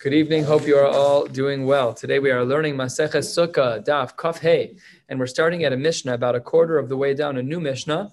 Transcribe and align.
Good 0.00 0.14
evening. 0.14 0.44
Hope 0.44 0.66
you 0.66 0.76
are 0.76 0.86
all 0.86 1.26
doing 1.26 1.64
well. 1.64 1.94
Today 1.94 2.18
we 2.18 2.30
are 2.30 2.44
learning 2.44 2.74
Maseches 2.76 3.26
Sukkah, 3.26 3.84
Daf 3.84 4.16
Kaf 4.16 4.38
Hey, 4.38 4.76
and 5.08 5.18
we're 5.18 5.26
starting 5.26 5.64
at 5.64 5.72
a 5.72 5.76
Mishnah 5.76 6.14
about 6.14 6.34
a 6.34 6.40
quarter 6.40 6.78
of 6.78 6.88
the 6.88 6.96
way 6.96 7.14
down, 7.14 7.36
a 7.36 7.42
new 7.42 7.60
Mishnah. 7.60 8.10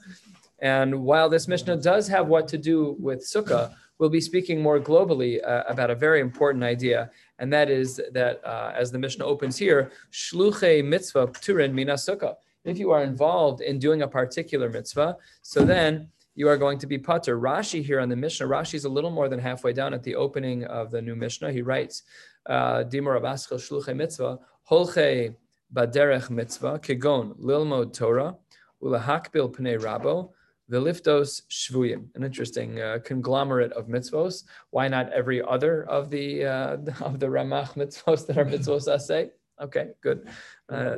And 0.59 1.03
while 1.03 1.29
this 1.29 1.47
Mishnah 1.47 1.77
does 1.77 2.07
have 2.07 2.27
what 2.27 2.47
to 2.49 2.57
do 2.57 2.95
with 2.99 3.19
Sukkah, 3.19 3.73
we'll 3.97 4.09
be 4.09 4.21
speaking 4.21 4.61
more 4.61 4.79
globally 4.79 5.45
uh, 5.47 5.63
about 5.67 5.89
a 5.89 5.95
very 5.95 6.21
important 6.21 6.63
idea, 6.63 7.11
and 7.39 7.51
that 7.51 7.69
is 7.69 8.01
that 8.11 8.45
uh, 8.45 8.73
as 8.75 8.91
the 8.91 8.99
Mishnah 8.99 9.25
opens 9.25 9.57
here, 9.57 9.91
Shluche 10.11 10.83
Mitzvah 10.85 11.31
Turin 11.41 11.73
Mina 11.73 11.93
Sukkah. 11.93 12.35
If 12.63 12.79
you 12.79 12.91
are 12.91 13.03
involved 13.03 13.61
in 13.61 13.77
doing 13.77 14.01
a 14.01 14.07
particular 14.07 14.69
mitzvah, 14.69 15.17
so 15.43 15.63
then 15.63 16.09
you 16.35 16.49
are 16.49 16.57
going 16.57 16.77
to 16.79 16.87
be 16.87 16.97
putter. 16.97 17.39
Rashi 17.39 17.83
here 17.83 17.99
on 17.99 18.09
the 18.09 18.15
Mishnah, 18.15 18.45
Rashi 18.45 18.75
is 18.75 18.85
a 18.85 18.89
little 18.89 19.09
more 19.09 19.29
than 19.29 19.39
halfway 19.39 19.73
down 19.73 19.93
at 19.93 20.03
the 20.03 20.15
opening 20.15 20.65
of 20.65 20.91
the 20.91 21.01
new 21.01 21.15
Mishnah. 21.15 21.51
He 21.51 21.61
writes, 21.61 22.03
uh, 22.45 22.83
Dimor 22.83 23.19
Abaschel 23.19 23.57
Shluche 23.57 23.95
Mitzvah, 23.95 24.39
Holche 24.69 25.35
Baderech 25.73 26.29
Mitzvah, 26.29 26.79
Kegon 26.79 27.37
Lilmod 27.39 27.93
Torah, 27.93 28.35
Ulahakbil 28.83 29.55
Pnei 29.55 29.79
Rabo, 29.79 30.31
Viliftos 30.69 31.43
Shvuyim, 31.49 32.07
an 32.15 32.23
interesting 32.23 32.81
uh, 32.81 32.97
conglomerate 33.03 33.71
of 33.73 33.87
mitzvos. 33.87 34.43
Why 34.71 34.87
not 34.87 35.13
every 35.13 35.41
other 35.41 35.83
of 35.83 36.09
the 36.09 36.45
uh, 36.45 36.77
of 37.01 37.19
the 37.19 37.27
Ramach 37.27 37.75
mitzvos 37.75 38.25
that 38.27 38.37
are 38.37 38.45
mitzvos 38.45 38.99
say? 38.99 39.31
Okay, 39.61 39.89
good. 40.01 40.27
Uh, 40.67 40.97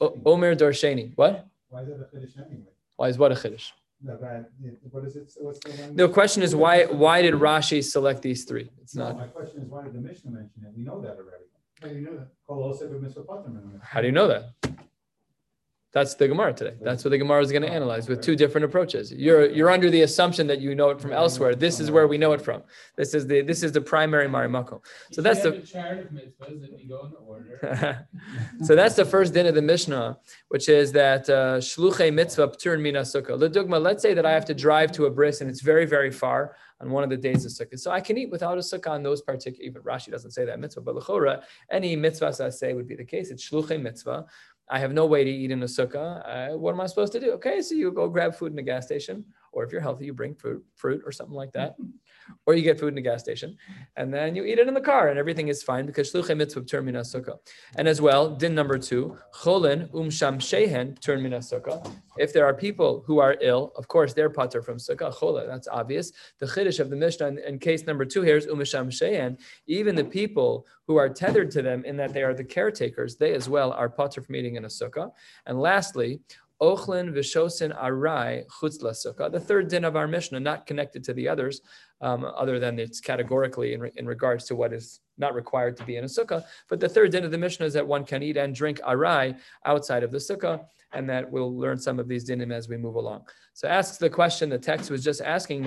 Omer 0.00 0.56
Dorsheni. 0.56 1.12
What? 1.16 1.46
Why 1.68 1.82
is 1.82 1.88
that 1.88 1.94
a 2.00 2.16
chiddush 2.16 2.38
anyway? 2.38 2.64
Why 2.96 3.08
is 3.08 3.18
what 3.18 3.30
a 3.30 3.34
chiddush? 3.34 3.72
No, 4.02 4.18
but 4.20 4.50
what 4.90 5.04
is 5.04 5.16
it? 5.16 5.32
What's 5.40 5.58
the 5.60 5.70
language? 5.70 5.96
The 5.96 6.08
question 6.08 6.42
is 6.42 6.54
why 6.54 6.84
why 6.84 7.22
did 7.22 7.34
Rashi 7.34 7.82
select 7.82 8.22
these 8.22 8.44
three? 8.44 8.70
It's 8.82 8.94
No, 8.94 9.04
not. 9.08 9.16
my 9.18 9.26
question 9.26 9.62
is, 9.62 9.68
why 9.68 9.82
did 9.84 9.94
the 9.94 10.00
Mishnah 10.00 10.30
mention 10.30 10.62
it? 10.66 10.72
We 10.76 10.82
know 10.84 11.00
that 11.00 11.16
already. 11.16 11.44
How 11.80 11.88
do 11.88 11.94
you 11.94 12.00
know 12.02 12.16
that? 12.18 12.28
Kol 12.46 12.72
oseh 12.72 12.88
b'mitzvah 12.90 13.26
pater. 13.26 13.80
How 13.82 14.00
do 14.00 14.06
you 14.06 14.12
know 14.12 14.28
that? 14.28 14.44
That's 15.94 16.14
the 16.14 16.26
Gemara 16.26 16.52
today. 16.52 16.74
That's 16.82 17.04
what 17.04 17.10
the 17.10 17.18
Gemara 17.18 17.40
is 17.40 17.52
going 17.52 17.62
to 17.62 17.70
analyze 17.70 18.08
with 18.08 18.20
two 18.20 18.34
different 18.34 18.64
approaches. 18.64 19.12
You're 19.12 19.48
you're 19.48 19.70
under 19.70 19.90
the 19.90 20.02
assumption 20.02 20.48
that 20.48 20.60
you 20.60 20.74
know 20.74 20.90
it 20.90 21.00
from 21.00 21.12
elsewhere. 21.12 21.54
This 21.54 21.78
is 21.78 21.88
where 21.88 22.08
we 22.08 22.18
know 22.18 22.32
it 22.32 22.40
from. 22.40 22.64
This 22.96 23.14
is 23.14 23.28
the 23.28 23.42
this 23.42 23.62
is 23.62 23.70
the 23.70 23.80
primary 23.80 24.26
Marimako. 24.26 24.80
So 25.12 25.22
that's 25.22 25.42
the 25.42 25.60
chart 25.60 26.00
of 26.00 26.06
mitzvahs 26.06 26.64
and 26.64 26.74
we 26.76 26.88
go 26.88 27.06
in 27.06 27.12
order. 27.24 28.08
so 28.64 28.74
that's 28.74 28.96
the 28.96 29.04
first 29.04 29.34
din 29.34 29.46
of 29.46 29.54
the 29.54 29.62
Mishnah, 29.62 30.18
which 30.48 30.68
is 30.68 30.90
that 30.92 31.30
uh, 31.30 31.58
shluchei 31.58 32.12
mitzvah 32.12 32.48
ptur 32.48 32.80
mina 32.80 33.02
sukkah. 33.02 33.38
Ledugma, 33.38 33.80
let's 33.80 34.02
say 34.02 34.14
that 34.14 34.26
I 34.26 34.32
have 34.32 34.46
to 34.46 34.54
drive 34.54 34.90
to 34.92 35.06
a 35.06 35.10
bris 35.10 35.42
and 35.42 35.48
it's 35.48 35.60
very 35.60 35.86
very 35.86 36.10
far 36.10 36.56
on 36.80 36.90
one 36.90 37.04
of 37.04 37.10
the 37.10 37.16
days 37.16 37.44
of 37.44 37.52
sukkah. 37.52 37.78
So 37.78 37.92
I 37.92 38.00
can 38.00 38.18
eat 38.18 38.32
without 38.32 38.58
a 38.58 38.62
sukkah 38.62 38.90
on 38.90 39.04
those 39.04 39.22
particular. 39.22 39.64
Even 39.64 39.82
Rashi 39.82 40.10
doesn't 40.10 40.32
say 40.32 40.44
that 40.44 40.58
mitzvah, 40.58 40.80
but 40.80 40.96
lechora 40.96 41.44
any 41.70 41.94
mitzvah 41.94 42.34
I 42.40 42.48
say 42.50 42.74
would 42.74 42.88
be 42.88 42.96
the 42.96 43.04
case. 43.04 43.30
It's 43.30 43.48
shluchei 43.48 43.80
mitzvah. 43.80 44.26
I 44.68 44.78
have 44.78 44.92
no 44.92 45.06
way 45.06 45.24
to 45.24 45.30
eat 45.30 45.50
in 45.50 45.62
a 45.62 45.66
sukkah. 45.66 46.22
Uh, 46.24 46.56
what 46.56 46.72
am 46.72 46.80
I 46.80 46.86
supposed 46.86 47.12
to 47.12 47.20
do? 47.20 47.32
Okay, 47.32 47.60
so 47.60 47.74
you 47.74 47.90
go 47.92 48.08
grab 48.08 48.34
food 48.34 48.52
in 48.52 48.58
a 48.58 48.62
gas 48.62 48.86
station, 48.86 49.24
or 49.52 49.64
if 49.64 49.72
you're 49.72 49.80
healthy, 49.80 50.06
you 50.06 50.14
bring 50.14 50.34
fruit, 50.34 50.64
fruit 50.74 51.02
or 51.04 51.12
something 51.12 51.34
like 51.36 51.52
that, 51.52 51.76
or 52.46 52.54
you 52.54 52.62
get 52.62 52.78
food 52.78 52.92
in 52.92 52.98
a 52.98 53.02
gas 53.02 53.22
station, 53.22 53.56
and 53.96 54.12
then 54.12 54.34
you 54.36 54.44
eat 54.44 54.58
it 54.58 54.68
in 54.68 54.74
the 54.74 54.80
car, 54.80 55.08
and 55.08 55.18
everything 55.18 55.48
is 55.48 55.62
fine 55.62 55.86
because 55.86 56.12
shluchei 56.12 56.36
mitzvah 56.36 56.62
turn 56.62 56.84
mina 56.84 57.00
sukkah. 57.00 57.38
And 57.76 57.88
as 57.88 58.00
well, 58.00 58.30
din 58.30 58.54
number 58.54 58.78
two, 58.78 59.16
cholin 59.34 59.90
umsham 59.90 60.36
shehen 60.38 61.00
turn 61.00 61.22
mina 61.22 61.38
sukkah. 61.38 61.90
If 62.18 62.32
there 62.32 62.46
are 62.46 62.54
people 62.54 63.02
who 63.06 63.18
are 63.18 63.36
ill, 63.40 63.72
of 63.76 63.88
course 63.88 64.12
they're 64.14 64.30
pater 64.30 64.62
from 64.62 64.78
sukkah 64.78 65.18
chola. 65.18 65.46
That's 65.46 65.68
obvious. 65.68 66.12
The 66.38 66.46
chiddush 66.46 66.80
of 66.80 66.90
the 66.90 66.96
Mishnah 66.96 67.26
in, 67.28 67.38
in 67.38 67.58
case 67.58 67.86
number 67.86 68.04
two 68.04 68.22
here 68.22 68.36
is 68.36 68.46
umsham 68.46 68.88
shehen. 68.88 69.38
Even 69.66 69.94
the 69.94 70.04
people 70.04 70.66
who 70.86 70.96
are 70.96 71.08
tethered 71.08 71.50
to 71.52 71.62
them 71.62 71.84
in 71.84 71.96
that 71.96 72.12
they 72.12 72.22
are 72.22 72.34
the 72.34 72.44
caretakers, 72.44 73.16
they 73.16 73.34
as 73.34 73.48
well 73.48 73.72
are 73.72 73.88
pater 73.88 74.20
from 74.22 74.36
eating 74.36 74.56
in 74.56 74.64
a 74.64 74.68
sukkah. 74.68 75.10
And 75.46 75.60
lastly, 75.60 76.20
Ochlin 76.62 77.12
vishosin 77.12 77.76
arai 77.78 78.46
chutz 78.46 78.80
sukkah. 78.80 79.30
The 79.30 79.40
third 79.40 79.68
din 79.68 79.84
of 79.84 79.96
our 79.96 80.06
Mishnah, 80.06 80.40
not 80.40 80.66
connected 80.66 81.02
to 81.04 81.12
the 81.12 81.28
others, 81.28 81.60
um, 82.04 82.20
other 82.42 82.56
than 82.58 82.78
it's 82.78 83.00
categorically 83.00 83.72
in, 83.74 83.80
re- 83.80 83.96
in 83.96 84.06
regards 84.06 84.44
to 84.48 84.54
what 84.54 84.72
is 84.72 85.00
not 85.16 85.34
required 85.34 85.74
to 85.78 85.84
be 85.84 85.96
in 85.96 86.04
a 86.04 86.06
sukkah. 86.06 86.44
But 86.68 86.78
the 86.80 86.88
third 86.88 87.12
din 87.12 87.24
of 87.24 87.30
the 87.30 87.38
Mishnah 87.38 87.66
is 87.66 87.72
that 87.72 87.86
one 87.86 88.04
can 88.04 88.22
eat 88.22 88.36
and 88.36 88.54
drink 88.54 88.78
arai 88.80 89.38
outside 89.64 90.02
of 90.02 90.10
the 90.10 90.18
sukkah, 90.18 90.56
and 90.92 91.08
that 91.08 91.30
we'll 91.32 91.56
learn 91.56 91.78
some 91.78 91.98
of 91.98 92.06
these 92.06 92.28
dinim 92.28 92.52
as 92.52 92.68
we 92.68 92.76
move 92.76 92.96
along. 92.96 93.22
So 93.54 93.68
asks 93.68 93.98
the 93.98 94.10
question 94.10 94.48
the 94.48 94.58
text 94.58 94.90
was 94.90 95.02
just 95.02 95.20
asking, 95.20 95.64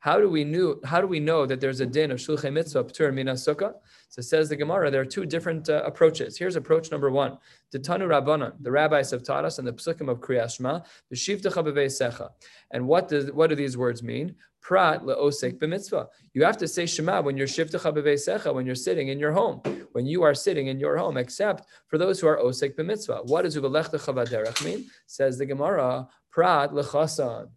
how 0.00 0.18
do 0.18 0.28
we 0.28 0.44
knew 0.44 0.80
how 0.84 1.00
do 1.00 1.06
we 1.06 1.20
know 1.20 1.46
that 1.46 1.60
there's 1.60 1.80
a 1.80 1.86
din 1.86 2.10
of 2.10 2.18
shulchay 2.18 2.52
mitzvah 2.52 2.84
ptur 2.84 3.14
mina 3.14 3.32
sukkah? 3.32 3.72
So 4.10 4.22
says 4.22 4.48
the 4.48 4.56
Gemara, 4.56 4.90
there 4.90 5.02
are 5.02 5.12
two 5.16 5.26
different 5.26 5.68
uh, 5.68 5.82
approaches. 5.84 6.38
Here's 6.38 6.56
approach 6.56 6.90
number 6.90 7.10
one. 7.10 7.38
The 7.72 7.78
Tanu 7.78 8.06
Rabbanan, 8.08 8.54
the 8.60 8.70
rabbis 8.70 9.10
have 9.10 9.22
taught 9.22 9.44
us 9.44 9.58
in 9.58 9.64
the 9.66 9.72
psukim 9.72 10.08
of 10.08 10.20
Kriyas 10.20 10.56
Shema, 10.56 10.80
V'shivtecha 11.12 11.62
b'veisecha. 11.66 12.30
And 12.70 12.86
what 12.86 13.08
does 13.08 13.30
what 13.32 13.48
do 13.50 13.56
these 13.56 13.76
words 13.76 14.02
mean? 14.02 14.34
Prat 14.60 15.02
le'osek 15.02 15.58
b'mitzvah. 15.58 16.06
You 16.34 16.44
have 16.44 16.56
to 16.58 16.68
say 16.68 16.86
Shema 16.86 17.22
when 17.22 17.36
you're 17.36 17.46
shivtecha 17.46 17.92
b'veisecha, 17.94 18.54
when 18.54 18.66
you're 18.66 18.74
sitting 18.74 19.08
in 19.08 19.18
your 19.18 19.32
home, 19.32 19.62
when 19.92 20.06
you 20.06 20.22
are 20.22 20.34
sitting 20.34 20.66
in 20.66 20.78
your 20.78 20.96
home, 20.96 21.16
except 21.16 21.68
for 21.88 21.98
those 21.98 22.20
who 22.20 22.26
are 22.26 22.38
osek 22.38 22.74
b'mitzvah. 22.76 23.26
What 23.26 23.42
does 23.42 23.56
uvelechtacha 23.56 24.12
v'derech 24.14 24.64
mean? 24.64 24.86
Says 25.06 25.38
the 25.38 25.46
Gemara, 25.46 26.08
Prat 26.30 26.72
lechasan. 26.72 27.48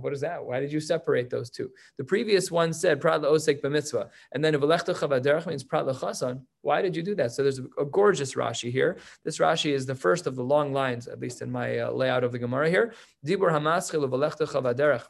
What 0.00 0.14
is 0.14 0.22
that? 0.22 0.42
Why 0.42 0.60
did 0.60 0.72
you 0.72 0.80
separate 0.80 1.28
those 1.28 1.50
two? 1.50 1.70
The 1.98 2.04
previous 2.04 2.50
one 2.50 2.72
said 2.72 3.02
prat 3.02 3.20
leosek 3.20 3.60
b'mitzvah, 3.60 4.08
and 4.32 4.42
then 4.42 4.54
uvelechtacha 4.54 5.08
v'derech 5.08 5.46
means 5.46 5.62
prat 5.62 5.84
lechasan. 5.84 6.40
Why 6.62 6.80
did 6.80 6.96
you 6.96 7.02
do 7.02 7.14
that? 7.16 7.32
So 7.32 7.42
there's 7.42 7.58
a, 7.58 7.84
gorgeous 7.84 8.34
Rashi 8.34 8.72
here. 8.72 8.96
This 9.24 9.38
Rashi 9.38 9.72
is 9.72 9.84
the 9.84 9.94
first 9.94 10.26
of 10.26 10.36
the 10.36 10.42
long 10.42 10.72
lines, 10.72 11.06
at 11.06 11.20
least 11.20 11.42
in 11.42 11.50
my 11.50 11.80
uh, 11.80 11.90
layout 11.90 12.24
of 12.24 12.32
the 12.32 12.38
Gemara 12.38 12.70
here. 12.70 12.94
Dibur 13.26 13.50
hamaschil 13.52 14.08
uvelechtacha 14.08 14.62
v'derech. 14.62 15.02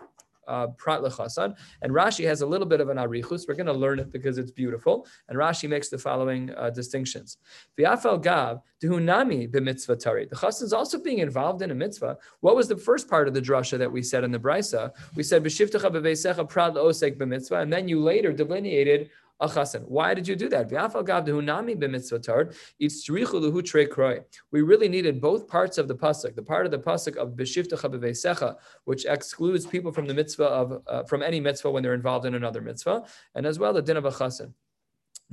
Uh, 0.46 0.66
prat 0.76 1.00
lechasan, 1.00 1.56
and 1.82 1.92
Rashi 1.92 2.24
has 2.26 2.40
a 2.42 2.46
little 2.46 2.66
bit 2.66 2.80
of 2.80 2.88
an 2.88 2.98
arichus. 2.98 3.46
We're 3.48 3.54
going 3.54 3.66
to 3.66 3.72
learn 3.72 3.98
it 3.98 4.12
because 4.12 4.38
it's 4.38 4.50
beautiful. 4.50 5.06
And 5.28 5.38
Rashi 5.38 5.68
makes 5.68 5.88
the 5.88 5.98
following 5.98 6.50
uh, 6.54 6.70
distinctions: 6.70 7.38
V'afal 7.78 8.22
gav 8.22 8.60
dehunami 8.82 9.50
b'mitzvah 9.50 9.98
tari. 9.98 10.26
The 10.26 10.36
chassan 10.36 10.64
is 10.64 10.72
also 10.72 10.98
being 10.98 11.18
involved 11.18 11.62
in 11.62 11.70
a 11.70 11.74
mitzvah. 11.74 12.18
What 12.40 12.56
was 12.56 12.68
the 12.68 12.76
first 12.76 13.08
part 13.08 13.28
of 13.28 13.34
the 13.34 13.40
drasha 13.40 13.78
that 13.78 13.90
we 13.90 14.02
said 14.02 14.24
in 14.24 14.30
the 14.30 14.38
brisa? 14.38 14.90
We 15.16 15.22
said 15.22 15.42
b'shivtecha 15.44 15.90
b'veisecha 15.90 16.48
prat 16.48 16.74
leosek 16.74 17.16
b'mitzvah, 17.16 17.62
and 17.62 17.72
then 17.72 17.88
you 17.88 18.00
later 18.00 18.32
delineated 18.32 19.10
a 19.40 19.48
chassan. 19.48 19.82
Why 19.86 20.14
did 20.14 20.28
you 20.28 20.36
do 20.36 20.48
that? 20.48 20.70
We 24.50 24.62
really 24.62 24.88
needed 24.88 25.20
both 25.20 25.48
parts 25.48 25.78
of 25.78 25.88
the 25.88 25.94
pasuk. 25.94 26.34
The 26.34 26.42
part 26.42 26.66
of 26.66 26.72
the 26.72 26.78
pasuk 26.78 27.16
of 27.16 27.30
b'shivtecha 27.30 27.90
b'veisecha, 27.94 28.56
which 28.84 29.04
excludes 29.04 29.66
people 29.66 29.92
from 29.92 30.06
the 30.06 30.14
mitzvah 30.14 30.44
of 30.44 30.82
uh, 30.86 31.02
from 31.04 31.22
any 31.22 31.40
mitzvah 31.40 31.70
when 31.70 31.82
they're 31.82 31.94
involved 31.94 32.26
in 32.26 32.34
another 32.34 32.60
mitzvah, 32.60 33.04
and 33.34 33.46
as 33.46 33.58
well 33.58 33.72
the 33.72 33.82
din 33.82 33.96
of 33.96 34.04
a 34.04 34.10
chassan. 34.10 34.52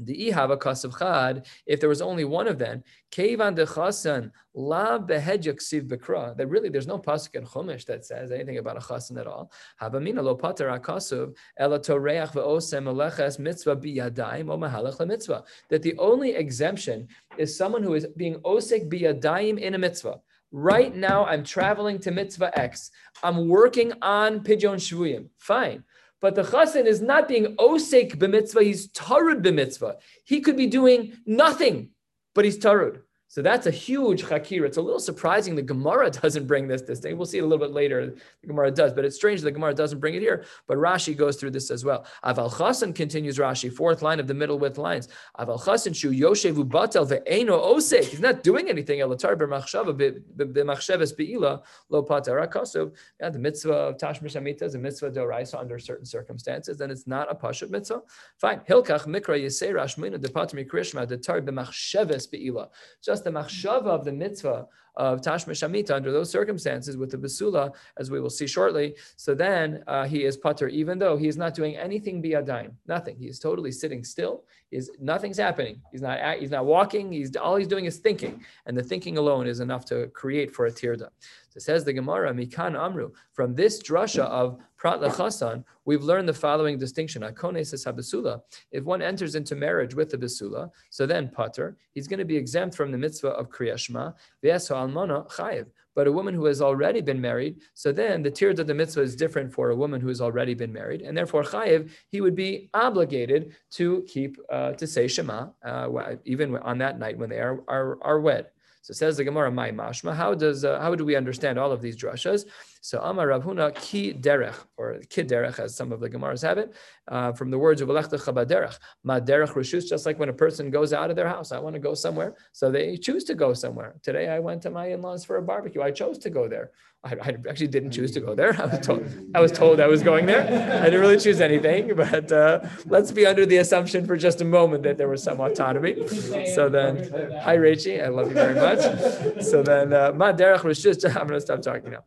The 0.03 0.31
ihava 0.31 0.57
kasav 0.57 0.97
chad, 0.97 1.45
if 1.65 1.79
there 1.79 1.89
was 1.89 2.01
only 2.01 2.25
one 2.25 2.47
of 2.47 2.57
them, 2.57 2.83
kevan 3.11 3.55
de 3.55 3.65
chasan 3.65 4.31
la 4.53 4.97
behedyak 4.97 5.59
siv 5.59 5.87
bekra. 5.87 6.35
That 6.35 6.47
really 6.47 6.69
there's 6.69 6.87
no 6.87 6.97
pasuk 6.97 7.35
in 7.35 7.45
Chumash 7.45 7.85
that 7.85 8.05
says 8.05 8.31
anything 8.31 8.57
about 8.57 8.77
a 8.77 8.79
chasan 8.79 9.19
at 9.19 9.27
all. 9.27 9.51
Havamina 9.81 10.23
lo 10.23 10.35
pater 10.35 10.67
akasuv 10.67 11.35
ela 11.57 11.79
toreach 11.79 12.33
ve'osem 12.33 12.85
aleches 12.85 13.37
mitzvah 13.37 13.75
biyadayim 13.75 14.49
o 14.49 14.57
mahalach 14.57 15.05
mitzvah. 15.05 15.43
That 15.69 15.83
the 15.83 15.97
only 15.97 16.31
exemption 16.31 17.07
is 17.37 17.55
someone 17.55 17.83
who 17.83 17.93
is 17.93 18.07
being 18.17 18.35
osek 18.35 18.89
biyadayim 18.89 19.59
in 19.59 19.75
a 19.75 19.77
mitzvah. 19.77 20.19
Right 20.53 20.93
now, 20.93 21.25
I'm 21.25 21.45
traveling 21.45 21.99
to 21.99 22.11
mitzvah 22.11 22.51
X. 22.59 22.91
I'm 23.23 23.47
working 23.47 23.93
on 24.01 24.41
pidyon 24.41 24.75
shvuyim. 24.75 25.29
Fine. 25.37 25.85
But 26.21 26.35
the 26.35 26.43
chassan 26.43 26.85
is 26.85 27.01
not 27.01 27.27
being 27.27 27.55
osek 27.57 28.15
b'mitzvah, 28.15 28.61
he's 28.61 28.87
tarud 28.89 29.41
b'mitzvah. 29.41 29.95
He 30.23 30.41
could 30.41 30.55
be 30.55 30.67
doing 30.67 31.13
nothing, 31.25 31.89
but 32.35 32.45
he's 32.45 32.59
tarud. 32.59 33.01
So 33.31 33.41
that's 33.41 33.65
a 33.65 33.71
huge 33.71 34.25
chakir. 34.25 34.65
It's 34.65 34.75
a 34.75 34.81
little 34.81 34.99
surprising 34.99 35.55
the 35.55 35.61
Gemara 35.61 36.11
doesn't 36.21 36.47
bring 36.47 36.67
this 36.67 36.81
distinction. 36.81 37.17
We'll 37.17 37.25
see 37.25 37.37
it 37.37 37.43
a 37.43 37.45
little 37.45 37.65
bit 37.65 37.73
later. 37.73 38.13
The 38.41 38.47
Gemara 38.47 38.71
does, 38.71 38.91
but 38.91 39.05
it's 39.05 39.15
strange 39.15 39.39
the 39.39 39.53
Gemara 39.53 39.73
doesn't 39.73 39.99
bring 39.99 40.15
it 40.15 40.21
here. 40.21 40.43
But 40.67 40.77
Rashi 40.77 41.15
goes 41.15 41.37
through 41.37 41.51
this 41.51 41.71
as 41.71 41.85
well. 41.85 42.05
Aval 42.25 42.51
chasan 42.51 42.93
continues 42.93 43.37
Rashi, 43.37 43.71
fourth 43.71 44.01
line 44.01 44.19
of 44.19 44.27
the 44.27 44.33
middle 44.33 44.59
width 44.59 44.77
lines. 44.77 45.07
Aval 45.39 45.61
chasan 45.61 45.95
shu 45.95 46.11
yoshevu 46.11 46.67
batel 46.67 47.07
ve'eno 47.07 47.57
osek. 47.73 48.03
He's 48.03 48.19
not 48.19 48.43
doing 48.43 48.67
anything. 48.67 48.99
Elatar 48.99 49.37
b'machshava 49.37 51.15
be'ila 51.15 51.61
lo 51.87 52.03
akasuv. 52.03 52.91
Yeah, 53.21 53.29
the 53.29 53.39
mitzvah 53.39 53.71
of 53.71 53.97
tashmish 53.97 54.35
amita 54.35 54.65
is 54.65 54.75
a 54.75 54.77
mitzvah 54.77 55.09
doraisa 55.09 55.57
under 55.57 55.79
certain 55.79 56.05
circumstances, 56.05 56.77
then 56.77 56.91
it's 56.91 57.07
not 57.07 57.31
a 57.31 57.35
pashat 57.35 57.69
mitzvah. 57.69 58.01
Fine. 58.39 58.59
Hilkach 58.67 59.05
mikra 59.05 59.39
yisei 59.41 59.71
rashmina 59.71 60.17
depater 60.17 60.55
mikrishma 60.55 61.07
detar 61.07 61.39
b'machsheves 61.39 62.29
be'ila. 62.29 62.67
Just 63.01 63.20
the 63.23 63.31
machshava 63.31 63.87
of 63.87 64.05
the 64.05 64.11
mitzvah 64.11 64.67
of 64.95 65.21
Tashma 65.21 65.51
Shamita 65.51 65.91
under 65.91 66.11
those 66.11 66.29
circumstances 66.29 66.97
with 66.97 67.11
the 67.11 67.17
Basula, 67.17 67.73
as 67.97 68.11
we 68.11 68.19
will 68.19 68.29
see 68.29 68.47
shortly. 68.47 68.95
So 69.15 69.33
then 69.33 69.83
uh, 69.87 70.05
he 70.05 70.25
is 70.25 70.37
Pater, 70.37 70.67
even 70.67 70.99
though 70.99 71.17
he 71.17 71.27
is 71.27 71.37
not 71.37 71.53
doing 71.53 71.77
anything 71.77 72.21
biadain, 72.21 72.71
nothing. 72.87 73.15
He 73.17 73.27
is 73.27 73.39
totally 73.39 73.71
sitting 73.71 74.03
still. 74.03 74.43
Is 74.71 74.89
nothing's 75.01 75.37
happening. 75.37 75.81
He's 75.91 76.01
not 76.01 76.17
he's 76.37 76.51
not 76.51 76.65
walking. 76.65 77.11
He's 77.11 77.35
all 77.35 77.57
he's 77.57 77.67
doing 77.67 77.85
is 77.85 77.97
thinking, 77.97 78.41
and 78.65 78.77
the 78.77 78.83
thinking 78.83 79.17
alone 79.17 79.45
is 79.45 79.59
enough 79.59 79.83
to 79.85 80.07
create 80.07 80.49
for 80.55 80.65
a 80.67 80.71
tirda. 80.71 81.09
So 81.49 81.59
says 81.59 81.83
the 81.83 81.91
Gemara, 81.91 82.33
Mikan 82.33 82.79
Amru. 82.79 83.11
From 83.33 83.53
this 83.53 83.83
drasha 83.83 84.23
of 84.23 84.57
Prat 84.77 85.01
Lechasan, 85.01 85.65
we've 85.83 86.01
learned 86.01 86.29
the 86.29 86.33
following 86.33 86.77
distinction. 86.77 87.23
Akone 87.23 87.65
says 87.67 87.83
Habasula. 87.83 88.41
If 88.71 88.85
one 88.85 89.01
enters 89.01 89.35
into 89.35 89.55
marriage 89.55 89.93
with 89.93 90.09
the 90.09 90.17
Basula, 90.17 90.71
so 90.89 91.05
then 91.05 91.27
Pater, 91.27 91.75
he's 91.91 92.07
going 92.07 92.19
to 92.19 92.25
be 92.25 92.37
exempt 92.37 92.73
from 92.73 92.89
the 92.89 92.97
mitzvah 92.97 93.31
of 93.31 93.49
Kriyashma. 93.49 94.13
V'eso 94.41 94.80
Almana 94.87 95.29
Chayiv. 95.31 95.67
But 95.93 96.07
a 96.07 96.11
woman 96.11 96.33
who 96.33 96.45
has 96.45 96.61
already 96.61 97.01
been 97.01 97.19
married, 97.19 97.57
so 97.73 97.91
then 97.91 98.23
the 98.23 98.31
tier 98.31 98.51
of 98.51 98.67
the 98.67 98.73
mitzvah 98.73 99.01
is 99.01 99.15
different 99.15 99.51
for 99.51 99.71
a 99.71 99.75
woman 99.75 99.99
who 99.99 100.07
has 100.07 100.21
already 100.21 100.53
been 100.53 100.71
married, 100.71 101.01
and 101.01 101.17
therefore 101.17 101.43
chayiv 101.43 101.91
he 102.07 102.21
would 102.21 102.35
be 102.35 102.69
obligated 102.73 103.53
to 103.71 104.05
keep 104.07 104.37
uh, 104.49 104.71
to 104.73 104.87
say 104.87 105.07
Shema 105.07 105.49
uh, 105.65 106.15
even 106.23 106.55
on 106.57 106.77
that 106.77 106.97
night 106.97 107.17
when 107.17 107.29
they 107.29 107.39
are 107.39 107.61
are, 107.67 108.01
are 108.01 108.19
wed. 108.21 108.47
So 108.83 108.93
says 108.93 109.17
the 109.17 109.25
Gemara, 109.25 109.51
"My 109.51 109.71
mashma." 109.71 110.15
How 110.15 110.33
does 110.33 110.63
uh, 110.63 110.79
how 110.79 110.95
do 110.95 111.03
we 111.03 111.15
understand 111.15 111.59
all 111.59 111.71
of 111.71 111.81
these 111.81 111.97
drashas? 111.97 112.45
So 112.83 112.99
Amar 112.99 113.27
Rav 113.27 113.43
Huna 113.43 113.73
ki 113.75 114.13
derech 114.13 114.55
or 114.75 114.99
ki 115.07 115.23
derech, 115.23 115.59
as 115.59 115.75
some 115.75 115.91
of 115.91 115.99
the 115.99 116.09
Gemaras 116.09 116.41
have 116.41 116.57
it, 116.57 116.73
uh, 117.07 117.31
from 117.31 117.51
the 117.51 117.57
words 117.59 117.79
of 117.81 117.89
Alechta 117.89 118.19
Chabaderech, 118.19 118.77
ma 119.03 119.19
derech 119.19 119.49
rishus. 119.49 119.87
Just 119.87 120.07
like 120.07 120.17
when 120.17 120.29
a 120.29 120.33
person 120.33 120.71
goes 120.71 120.91
out 120.91 121.11
of 121.11 121.15
their 121.15 121.27
house, 121.27 121.51
I 121.51 121.59
want 121.59 121.75
to 121.75 121.79
go 121.79 121.93
somewhere, 121.93 122.33
so 122.51 122.71
they 122.71 122.97
choose 122.97 123.23
to 123.25 123.35
go 123.35 123.53
somewhere. 123.53 123.95
Today 124.01 124.29
I 124.29 124.39
went 124.39 124.63
to 124.63 124.71
my 124.71 124.87
in-laws 124.87 125.23
for 125.23 125.37
a 125.37 125.43
barbecue. 125.43 125.83
I 125.83 125.91
chose 125.91 126.17
to 126.19 126.31
go 126.31 126.47
there. 126.47 126.71
I, 127.03 127.13
I 127.13 127.37
actually 127.49 127.67
didn't 127.67 127.91
choose 127.91 128.11
to 128.11 128.19
go 128.19 128.33
there. 128.33 128.59
I 128.59 128.65
was 128.65 128.79
told 128.79 129.07
I 129.35 129.39
was 129.41 129.51
told 129.51 129.79
I 129.79 129.87
was 129.87 130.01
going 130.01 130.25
there. 130.25 130.41
I 130.81 130.85
didn't 130.85 131.01
really 131.01 131.19
choose 131.19 131.39
anything, 131.39 131.95
but 131.95 132.31
uh, 132.31 132.61
let's 132.85 133.11
be 133.11 133.27
under 133.27 133.45
the 133.45 133.57
assumption 133.57 134.07
for 134.07 134.17
just 134.17 134.41
a 134.41 134.45
moment 134.45 134.81
that 134.83 134.97
there 134.97 135.07
was 135.07 135.21
some 135.21 135.39
autonomy. 135.39 136.07
So 136.55 136.67
then, 136.67 136.97
hi 137.43 137.57
Rachie, 137.57 138.03
I 138.03 138.07
love 138.07 138.29
you 138.29 138.33
very 138.33 138.55
much. 138.55 139.43
So 139.43 139.61
then, 139.61 139.93
uh, 139.93 140.13
ma 140.15 140.31
derech 140.33 140.61
rishus. 140.61 141.05
I'm 141.15 141.27
going 141.27 141.39
to 141.39 141.41
stop 141.41 141.61
talking 141.61 141.91
now. 141.91 142.03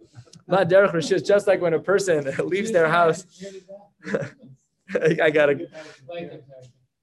Ma 0.47 0.64
derech 0.65 0.93
rishus, 0.93 1.25
just 1.27 1.47
like 1.47 1.61
when 1.61 1.75
a 1.75 1.81
person 1.81 2.31
leaves 2.47 2.73
their 2.73 2.89
house. 2.89 3.27
I 5.23 5.31
gotta. 5.31 5.67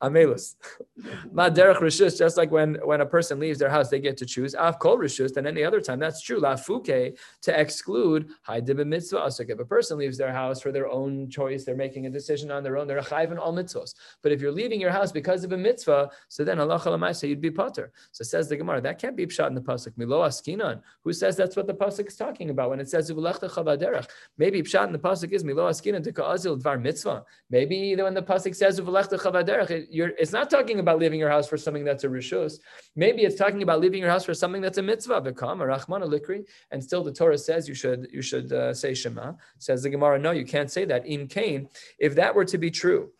Amelus. 0.01 0.55
Ma 1.31 1.49
derech 1.49 1.77
rishus, 1.77 2.17
just 2.17 2.37
like 2.37 2.51
when, 2.51 2.75
when 2.83 3.01
a 3.01 3.05
person 3.05 3.39
leaves 3.39 3.59
their 3.59 3.69
house, 3.69 3.89
they 3.89 3.99
get 3.99 4.17
to 4.17 4.25
choose. 4.25 4.55
Af 4.57 4.79
kol 4.79 4.97
rishus, 4.97 5.33
than 5.33 5.47
any 5.47 5.63
other 5.63 5.81
time. 5.81 5.99
That's 5.99 6.21
true. 6.21 6.39
La 6.39 6.55
fuke, 6.55 7.17
to 7.41 7.59
exclude 7.59 8.29
haidib 8.47 8.85
mitzvah 8.85 9.21
asuk. 9.21 9.49
If 9.49 9.59
a 9.59 9.65
person 9.65 9.97
leaves 9.97 10.17
their 10.17 10.31
house 10.31 10.61
for 10.61 10.71
their 10.71 10.87
own 10.87 11.29
choice, 11.29 11.63
they're 11.65 11.75
making 11.75 12.05
a 12.05 12.09
decision 12.09 12.51
on 12.51 12.63
their 12.63 12.77
own, 12.77 12.87
they're 12.87 12.97
a 12.97 13.03
chayv 13.03 13.31
in 13.31 13.37
all 13.37 13.53
mitzvahs. 13.53 13.93
But 14.21 14.31
if 14.31 14.41
you're 14.41 14.51
leaving 14.51 14.81
your 14.81 14.91
house 14.91 15.11
because 15.11 15.43
of 15.43 15.51
a 15.51 15.57
mitzvah, 15.57 16.09
so 16.27 16.43
then 16.43 16.59
Allah 16.59 17.13
say 17.13 17.27
you'd 17.27 17.41
be 17.41 17.51
potter. 17.51 17.91
So 18.11 18.23
says 18.23 18.49
the 18.49 18.57
Gemara, 18.57 18.81
that 18.81 18.99
can't 18.99 19.15
be 19.15 19.25
pshat 19.25 19.47
in 19.47 19.55
the 19.55 19.61
pasuk. 19.61 19.93
Milo 19.97 20.21
askinan. 20.27 20.81
Who 21.03 21.13
says 21.13 21.35
that's 21.35 21.55
what 21.55 21.67
the 21.67 21.73
pasuk 21.73 22.07
is 22.07 22.15
talking 22.15 22.49
about 22.49 22.69
when 22.69 22.79
it 22.79 22.89
says 22.89 23.11
uvulechta 23.11 23.49
chavaderech? 23.51 24.07
Maybe 24.37 24.61
pshat 24.61 24.87
in 24.87 24.93
the 24.93 24.99
pasuk 24.99 25.31
is 25.31 25.43
milo 25.43 25.69
askinan 25.69 26.03
to 26.03 26.11
ka'azil 26.11 26.57
dvar 26.57 26.81
mitzvah. 26.81 27.23
Maybe 27.49 27.95
when 27.95 28.13
the 28.13 28.21
pasuk 28.21 28.55
says 28.55 28.79
uvulechta 28.79 29.19
chavaderech, 29.19 29.90
you're, 29.91 30.09
it's 30.17 30.31
not 30.31 30.49
talking 30.49 30.79
about 30.79 30.99
leaving 30.99 31.19
your 31.19 31.29
house 31.29 31.47
for 31.47 31.57
something 31.57 31.83
that's 31.83 32.03
a 32.03 32.07
rishus. 32.07 32.59
Maybe 32.95 33.23
it's 33.23 33.35
talking 33.35 33.61
about 33.63 33.79
leaving 33.79 33.99
your 33.99 34.09
house 34.09 34.25
for 34.25 34.33
something 34.33 34.61
that's 34.61 34.77
a 34.77 34.81
mitzvah, 34.81 35.21
become 35.21 35.61
a 35.61 35.65
rachman 35.65 36.01
likri. 36.03 36.43
And 36.71 36.83
still, 36.83 37.03
the 37.03 37.11
Torah 37.11 37.37
says 37.37 37.67
you 37.67 37.75
should 37.75 38.07
you 38.11 38.21
should 38.21 38.51
uh, 38.53 38.73
say 38.73 38.93
Shema. 38.93 39.33
Says 39.59 39.83
the 39.83 39.89
Gemara, 39.89 40.17
no, 40.19 40.31
you 40.31 40.45
can't 40.45 40.71
say 40.71 40.85
that. 40.85 41.05
In 41.05 41.27
Cain, 41.27 41.69
if 41.99 42.15
that 42.15 42.33
were 42.33 42.45
to 42.45 42.57
be 42.57 42.71
true, 42.71 43.11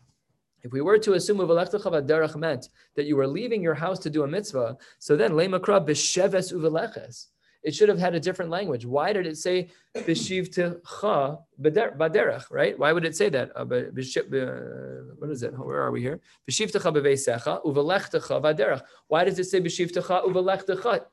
if 0.63 0.71
we 0.71 0.81
were 0.81 0.99
to 0.99 1.13
assume 1.13 1.37
derech 1.37 2.35
meant 2.35 2.69
that 2.95 3.05
you 3.05 3.15
were 3.15 3.27
leaving 3.27 3.61
your 3.61 3.73
house 3.73 3.99
to 3.99 4.09
do 4.09 4.23
a 4.23 4.27
mitzvah, 4.27 4.77
so 4.99 5.15
then 5.15 5.31
lemakra 5.31 5.85
b'sheves 5.85 6.53
uveleches 6.53 7.27
it 7.63 7.75
should 7.75 7.89
have 7.89 7.99
had 7.99 8.15
a 8.15 8.19
different 8.19 8.51
language. 8.51 8.85
Why 8.85 9.13
did 9.13 9.27
it 9.27 9.37
say 9.37 9.69
b'shivtecha 9.95 11.39
baderech, 11.61 12.45
right? 12.49 12.77
Why 12.77 12.91
would 12.91 13.05
it 13.05 13.15
say 13.15 13.29
that? 13.29 13.51
Uh, 13.55 13.65
what 15.19 15.29
is 15.29 15.43
it? 15.43 15.57
Where 15.57 15.81
are 15.81 15.91
we 15.91 16.01
here? 16.01 16.19
B'shivtecha 16.49 16.91
b'veisecha 16.95 17.63
uvelechtecha 17.63 18.41
vaderech. 18.41 18.81
Why 19.07 19.23
does 19.23 19.37
it 19.39 19.45
say 19.45 19.61
b'shivtecha 19.61 20.25
uvelechtecha? 20.25 21.05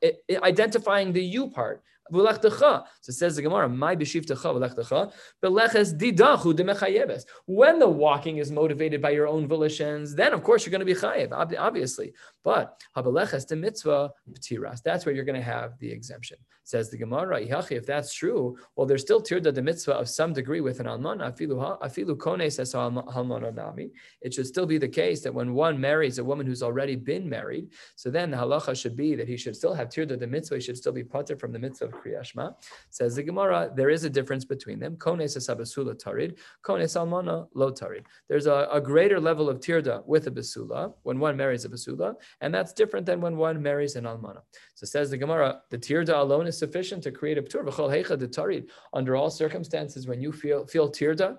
Identifying 0.43 1.13
the 1.13 1.23
you 1.23 1.49
part. 1.49 1.83
So 2.11 2.17
it 2.27 3.13
says 3.13 3.35
the 3.35 3.43
Gemara, 3.43 3.69
my 3.69 3.95
b'shivtecha 3.95 4.35
v'lechtecha, 4.35 5.11
b'leches 5.43 5.95
didachu 5.95 6.55
demechayebes. 6.55 7.25
When 7.45 7.77
the 7.77 7.87
walking 7.87 8.37
is 8.37 8.49
motivated 8.51 8.99
by 8.99 9.11
your 9.11 9.27
own 9.27 9.47
volitions, 9.47 10.15
then 10.15 10.33
of 10.33 10.41
course 10.41 10.65
you're 10.65 10.71
going 10.71 10.79
to 10.79 10.85
be 10.85 10.95
chayev, 10.95 11.31
obviously. 11.59 12.13
But 12.43 12.81
habeleches 12.95 13.47
de 13.47 13.55
mitzvah 13.55 14.11
b'tiras. 14.31 14.81
That's 14.83 15.05
where 15.05 15.13
you're 15.13 15.25
going 15.25 15.35
to 15.35 15.41
have 15.41 15.77
the 15.79 15.91
exemption. 15.91 16.37
Says 16.63 16.89
the 16.91 16.97
Gemara, 16.97 17.41
if 17.41 17.85
that's 17.85 18.13
true, 18.13 18.55
well, 18.75 18.85
there's 18.85 19.01
still 19.01 19.21
tirda 19.21 19.51
de 19.51 19.61
mitzvah 19.61 19.93
of 19.93 20.07
some 20.07 20.33
degree 20.33 20.61
with 20.61 20.79
an 20.79 20.85
almana. 20.85 21.33
Afilu 21.33 21.79
afilu 21.81 22.15
kone 22.15 22.51
says 22.51 22.73
almana 22.73 23.53
nami. 23.53 23.89
It 24.21 24.35
should 24.35 24.45
still 24.45 24.67
be 24.67 24.77
the 24.77 24.87
case 24.87 25.21
that 25.21 25.33
when 25.33 25.53
one 25.55 25.81
marries 25.81 26.19
a 26.19 26.23
woman 26.23 26.45
who's 26.45 26.61
already 26.61 26.95
been 26.95 27.27
married, 27.27 27.69
so 27.95 28.11
then 28.11 28.29
the 28.29 28.37
halacha 28.37 28.79
should 28.79 28.95
be 28.95 29.15
that 29.15 29.27
he 29.27 29.35
should 29.35 29.55
still 29.55 29.73
have 29.73 29.89
tirda 29.89 30.19
de 30.19 30.27
mitzvah. 30.27 30.55
He 30.55 30.61
should 30.61 30.77
still 30.77 30.91
be 30.91 31.03
pater 31.03 31.35
from 31.35 31.51
the 31.51 31.59
mitzvah 31.59 31.85
of 31.85 31.93
kriyashma. 31.93 32.53
Says 32.91 33.15
the 33.15 33.23
Gemara, 33.23 33.71
there 33.75 33.89
is 33.89 34.03
a 34.03 34.09
difference 34.09 34.45
between 34.45 34.79
them. 34.79 34.95
Kone 34.97 35.27
says 35.27 35.47
abasula 35.47 35.95
tarid, 35.95 36.37
kone 36.63 36.83
salmana 36.83 37.47
lo 37.55 37.71
tarid. 37.71 38.05
There's 38.27 38.45
a, 38.45 38.67
a 38.71 38.79
greater 38.79 39.19
level 39.19 39.49
of 39.49 39.59
tirda 39.59 40.05
with 40.05 40.27
a 40.27 40.31
basula 40.31 40.93
when 41.01 41.19
one 41.19 41.35
marries 41.35 41.65
a 41.65 41.69
basula, 41.69 42.13
and 42.41 42.53
that's 42.53 42.73
different 42.73 43.05
than 43.05 43.21
when 43.21 43.37
one 43.37 43.61
marries 43.61 43.95
an 43.95 44.05
almana. 44.05 44.41
So 44.75 44.85
says 44.85 45.09
the 45.09 45.17
Gemara, 45.17 45.61
the 45.69 45.77
tirda 45.77 46.19
alone 46.19 46.47
is 46.47 46.57
sufficient 46.57 47.03
to 47.03 47.11
create 47.11 47.37
a 47.37 47.41
ptur. 47.41 48.67
Under 48.93 49.15
all 49.15 49.29
circumstances, 49.29 50.07
when 50.07 50.21
you 50.21 50.31
feel 50.31 50.65
feel 50.65 50.89
tirda, 50.89 51.37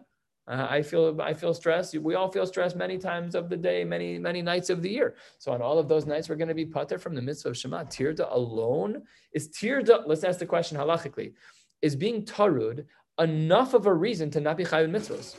uh, 0.48 0.66
I 0.68 0.82
feel 0.82 1.20
I 1.20 1.32
feel 1.32 1.54
stressed. 1.54 1.96
We 1.96 2.14
all 2.16 2.30
feel 2.30 2.46
stressed 2.46 2.74
many 2.74 2.98
times 2.98 3.34
of 3.34 3.48
the 3.48 3.56
day, 3.56 3.84
many 3.84 4.18
many 4.18 4.42
nights 4.42 4.68
of 4.68 4.82
the 4.82 4.90
year. 4.90 5.14
So 5.38 5.52
on 5.52 5.62
all 5.62 5.78
of 5.78 5.88
those 5.88 6.06
nights, 6.06 6.28
we're 6.28 6.36
going 6.36 6.48
to 6.48 6.54
be 6.54 6.66
pater 6.66 6.98
from 6.98 7.14
the 7.14 7.22
mitzvah 7.22 7.50
of 7.50 7.56
Shema. 7.56 7.84
Tirda 7.84 8.26
alone 8.32 9.02
is 9.32 9.48
tirda. 9.48 10.02
Let's 10.06 10.24
ask 10.24 10.38
the 10.38 10.46
question 10.46 10.76
halachically: 10.76 11.34
Is 11.82 11.94
being 11.94 12.24
tarud 12.24 12.84
enough 13.20 13.74
of 13.74 13.86
a 13.86 13.94
reason 13.94 14.30
to 14.30 14.40
not 14.40 14.56
be 14.56 14.64
chayiv 14.64 14.90
mitzvahs? 14.90 15.36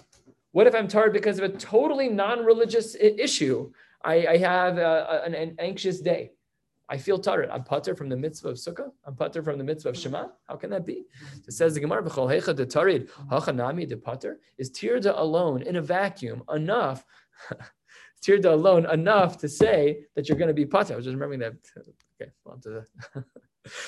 What 0.54 0.68
if 0.68 0.76
I'm 0.76 0.88
tired 0.88 1.14
because 1.14 1.40
of 1.40 1.46
a 1.46 1.58
totally 1.58 2.10
non-religious 2.10 2.96
issue? 2.96 3.72
I, 4.04 4.28
I 4.28 4.38
have 4.38 4.78
a, 4.78 5.22
an, 5.26 5.34
an, 5.34 5.56
anxious 5.60 6.02
day. 6.02 6.32
I 6.90 6.98
feel 6.98 7.18
tired. 7.20 7.50
I'm 7.50 7.64
putter 7.64 7.96
from 7.96 8.10
the 8.10 8.18
mitzvah 8.18 8.50
of 8.50 8.58
sukkah. 8.58 8.92
I'm 9.06 9.16
putter 9.16 9.42
from 9.42 9.58
the 9.58 9.64
mitzvah 9.64 9.90
of 9.90 9.98
shema. 9.98 10.28
How 10.48 10.56
can 10.56 10.70
that 10.72 10.86
be? 10.86 11.06
It 11.48 11.54
says 11.54 11.74
the 11.74 11.80
Gemara, 11.80 12.04
"B'chol 12.04 12.56
de 12.56 12.66
tarid 12.66 13.10
hachanami 13.32 13.88
de 13.88 13.96
putter 13.96 14.40
is 14.58 14.72
tirda 14.72 15.18
alone 15.18 15.62
in 15.62 15.78
a 15.78 15.82
vacuum 15.82 16.44
enough." 16.54 17.06
tirda 18.26 18.52
alone 18.52 18.86
enough 18.92 19.38
to 19.38 19.50
say 19.50 20.02
that 20.16 20.28
you're 20.28 20.38
going 20.38 20.50
to 20.50 20.54
be 20.54 20.66
putter. 20.66 20.94
I 20.94 20.98
was 20.98 21.06
just 21.06 21.16
remembering 21.16 21.40
that. 21.40 21.54
Okay, 22.22 22.30
it 22.30 22.86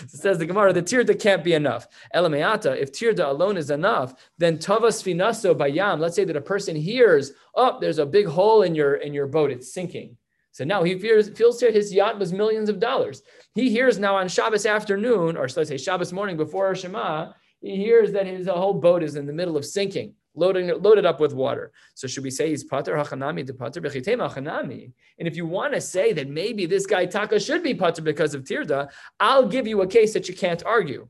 says 0.07 0.37
the 0.37 0.45
Gemara, 0.45 0.73
the 0.73 0.81
tirda 0.81 1.19
can't 1.19 1.43
be 1.43 1.53
enough. 1.53 1.87
Elameata, 2.13 2.77
if 2.77 2.91
tirda 2.91 3.27
alone 3.27 3.57
is 3.57 3.69
enough, 3.69 4.13
then 4.37 4.57
tavas 4.57 5.01
finaso 5.01 5.55
bayam. 5.55 5.99
Let's 5.99 6.15
say 6.15 6.25
that 6.25 6.35
a 6.35 6.41
person 6.41 6.75
hears, 6.75 7.31
oh, 7.55 7.79
there's 7.79 7.99
a 7.99 8.05
big 8.05 8.27
hole 8.27 8.61
in 8.61 8.75
your 8.75 8.95
in 8.95 9.13
your 9.13 9.27
boat, 9.27 9.51
it's 9.51 9.73
sinking. 9.73 10.17
So 10.51 10.63
now 10.63 10.83
he 10.83 10.99
feels, 10.99 11.29
feels 11.29 11.59
here 11.59 11.71
his 11.71 11.91
yacht 11.91 12.19
was 12.19 12.31
millions 12.31 12.69
of 12.69 12.79
dollars. 12.79 13.23
He 13.55 13.71
hears 13.71 13.97
now 13.97 14.17
on 14.17 14.27
Shabbos 14.27 14.67
afternoon, 14.67 15.35
or 15.35 15.47
let's 15.55 15.69
say 15.69 15.77
Shabbos 15.77 16.13
morning 16.13 16.37
before 16.37 16.75
Shema, 16.75 17.31
he 17.59 17.77
hears 17.77 18.11
that 18.11 18.27
his 18.27 18.47
whole 18.47 18.75
boat 18.75 19.01
is 19.01 19.15
in 19.15 19.25
the 19.25 19.33
middle 19.33 19.57
of 19.57 19.65
sinking, 19.65 20.13
loading, 20.35 20.67
loaded 20.81 21.05
up 21.05 21.19
with 21.19 21.33
water. 21.33 21.71
So 21.95 22.07
should 22.07 22.23
we 22.23 22.31
say 22.31 22.49
he's 22.49 22.63
pater 22.63 22.95
hachanami 22.95 23.45
to 23.47 23.53
pater 23.53 23.81
hachanami? 23.81 24.91
And 25.19 25.27
if 25.27 25.35
you 25.35 25.45
want 25.45 25.73
to 25.73 25.81
say 25.81 26.13
that 26.13 26.29
maybe 26.29 26.65
this 26.65 26.85
guy 26.85 27.05
Taka 27.05 27.39
should 27.39 27.63
be 27.63 27.73
pater 27.73 28.01
because 28.01 28.33
of 28.33 28.43
tirda, 28.43 28.89
I'll 29.19 29.47
give 29.47 29.67
you 29.67 29.81
a 29.81 29.87
case 29.87 30.13
that 30.13 30.27
you 30.27 30.35
can't 30.35 30.63
argue. 30.65 31.07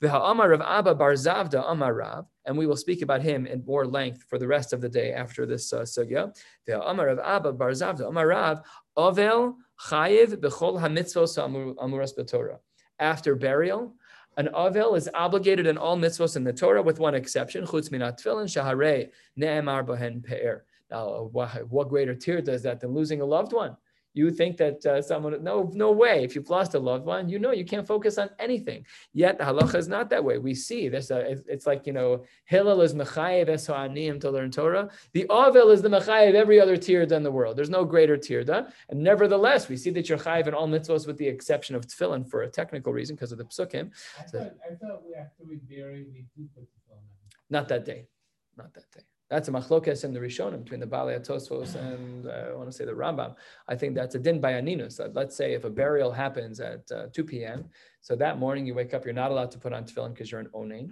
The 0.00 0.10
Ha'amar 0.10 0.52
of 0.52 0.60
Abba 0.60 0.96
Bar 0.96 1.12
Zavda 1.12 1.64
Amar 1.66 2.26
and 2.44 2.58
we 2.58 2.66
will 2.66 2.76
speak 2.76 3.00
about 3.00 3.22
him 3.22 3.46
in 3.46 3.64
more 3.64 3.86
length 3.86 4.24
for 4.28 4.38
the 4.38 4.46
rest 4.46 4.72
of 4.72 4.80
the 4.80 4.88
day 4.88 5.12
after 5.12 5.46
this 5.46 5.72
uh, 5.72 5.80
sugya. 5.80 6.36
The 6.66 6.82
Amar 6.82 7.08
of 7.08 7.18
Abba 7.20 7.52
Bar 7.52 7.70
Zavda 7.70 8.08
Amar 8.08 8.26
Rav 8.26 8.60
Ovel 8.96 9.56
Chayiv 9.88 10.36
Bechol 10.36 10.80
HaMitzvos 10.80 11.38
Amuras 11.78 12.12
B'Torah. 12.18 12.58
After 12.98 13.34
burial, 13.34 13.94
an 14.36 14.48
Avil 14.54 14.94
is 14.94 15.08
obligated 15.14 15.66
in 15.66 15.78
all 15.78 15.96
mitzvos 15.96 16.36
in 16.36 16.44
the 16.44 16.52
Torah 16.52 16.82
with 16.82 16.98
one 16.98 17.14
exception, 17.14 17.64
Chutz 17.64 17.90
Minat 17.90 18.20
Tefillin 18.20 18.46
Shaharei 18.46 19.10
Ne'emar 19.38 19.84
Bohen 19.86 20.22
Pe'er. 20.22 20.64
Now, 20.90 21.30
what 21.32 21.88
greater 21.88 22.14
tear 22.14 22.40
does 22.40 22.62
that 22.62 22.80
than 22.80 22.92
losing 22.94 23.20
a 23.20 23.24
loved 23.24 23.52
one? 23.52 23.76
You 24.14 24.30
think 24.30 24.56
that 24.58 24.86
uh, 24.86 25.02
someone, 25.02 25.42
no, 25.42 25.70
no 25.74 25.90
way. 25.90 26.24
If 26.24 26.34
you've 26.34 26.48
lost 26.48 26.74
a 26.74 26.78
loved 26.78 27.04
one, 27.04 27.28
you 27.28 27.38
know 27.38 27.50
you 27.50 27.64
can't 27.64 27.86
focus 27.86 28.16
on 28.16 28.30
anything. 28.38 28.86
Yet 29.12 29.38
the 29.38 29.44
halacha 29.44 29.74
is 29.74 29.88
not 29.88 30.08
that 30.10 30.24
way. 30.24 30.38
We 30.38 30.54
see 30.54 30.88
this. 30.88 31.10
Uh, 31.10 31.36
it's, 31.48 31.66
like 31.66 31.86
you 31.86 31.92
know, 31.92 32.24
Hillel 32.44 32.80
is 32.82 32.94
mechayev 32.94 33.48
es 33.48 33.66
to 33.66 34.30
learn 34.30 34.50
Torah. 34.50 34.88
The 35.12 35.26
Avel 35.28 35.72
is 35.72 35.82
the 35.82 35.88
mechayev 35.88 36.34
every 36.34 36.60
other 36.60 36.76
tirda 36.76 37.12
in 37.12 37.24
the 37.24 37.30
world. 37.32 37.56
There's 37.56 37.70
no 37.70 37.84
greater 37.84 38.16
tirda, 38.16 38.72
and 38.88 39.02
nevertheless, 39.02 39.68
we 39.68 39.76
see 39.76 39.90
that 39.90 40.08
you're 40.08 40.18
chayev 40.18 40.46
in 40.46 40.54
all 40.54 40.68
mitzvahs 40.68 41.06
with 41.06 41.18
the 41.18 41.26
exception 41.26 41.74
of 41.74 41.86
tefillin 41.86 42.28
for 42.28 42.42
a 42.42 42.48
technical 42.48 42.92
reason 42.92 43.16
because 43.16 43.32
of 43.32 43.38
the 43.38 43.44
psukim. 43.44 43.90
I 44.20 44.26
So- 44.26 44.50
I 44.70 44.74
thought 44.76 45.02
we 45.04 45.14
after 45.14 45.44
we 45.44 45.56
bury, 45.56 46.06
we 46.12 46.26
do 46.36 46.48
put. 46.54 46.68
Not 47.50 47.68
that 47.68 47.84
day. 47.84 48.06
Not 48.56 48.72
that 48.74 48.90
day. 48.90 49.02
That's 49.30 49.48
a 49.48 49.52
machlokes 49.52 50.04
in 50.04 50.12
the 50.12 50.20
Rishonim 50.20 50.64
between 50.64 50.80
the 50.80 50.86
Balei 50.86 51.18
Tosfos 51.26 51.76
and 51.76 52.26
uh, 52.26 52.50
I 52.50 52.54
want 52.54 52.68
to 52.70 52.76
say 52.76 52.84
the 52.84 52.92
Rambam. 52.92 53.34
I 53.68 53.74
think 53.74 53.94
that's 53.94 54.14
a 54.14 54.18
din 54.18 54.40
by 54.40 54.52
aninus. 54.52 54.98
That 54.98 55.14
let's 55.14 55.34
say 55.34 55.54
if 55.54 55.64
a 55.64 55.70
burial 55.70 56.12
happens 56.12 56.60
at 56.60 56.82
uh, 56.92 57.06
2 57.12 57.24
p.m., 57.24 57.64
so 58.02 58.14
that 58.16 58.38
morning 58.38 58.66
you 58.66 58.74
wake 58.74 58.92
up, 58.92 59.04
you're 59.06 59.14
not 59.14 59.30
allowed 59.30 59.50
to 59.52 59.58
put 59.58 59.72
on 59.72 59.84
tefillin 59.84 60.12
because 60.12 60.30
you're 60.30 60.42
an 60.42 60.50
onain. 60.54 60.90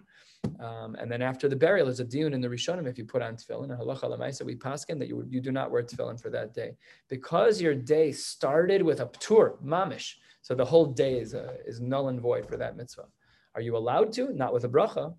Um, 0.60 0.96
and 0.96 1.12
then 1.12 1.20
after 1.20 1.46
the 1.46 1.56
burial, 1.56 1.86
there's 1.86 2.00
a 2.00 2.06
diun 2.06 2.32
in 2.32 2.40
the 2.40 2.48
Rishonim 2.48 2.86
if 2.88 2.96
you 2.96 3.04
put 3.04 3.20
on 3.20 3.36
tefillin. 3.36 3.70
And 3.70 3.78
halacha 3.78 4.04
lemaisa 4.04 4.44
we 4.46 4.56
paskin 4.56 4.98
that 4.98 5.08
you, 5.08 5.26
you 5.28 5.40
do 5.42 5.52
not 5.52 5.70
wear 5.70 5.82
tefillin 5.82 6.20
for 6.20 6.30
that 6.30 6.54
day 6.54 6.72
because 7.10 7.60
your 7.60 7.74
day 7.74 8.12
started 8.12 8.82
with 8.82 9.00
a 9.00 9.06
ptur 9.06 9.62
mamish. 9.62 10.14
So 10.40 10.54
the 10.54 10.64
whole 10.64 10.86
day 10.86 11.20
is 11.20 11.34
uh, 11.34 11.56
is 11.66 11.80
null 11.80 12.08
and 12.08 12.20
void 12.20 12.48
for 12.48 12.56
that 12.56 12.76
mitzvah. 12.76 13.06
Are 13.54 13.60
you 13.60 13.76
allowed 13.76 14.12
to? 14.14 14.32
Not 14.32 14.54
with 14.54 14.64
a 14.64 14.68
bracha. 14.68 15.14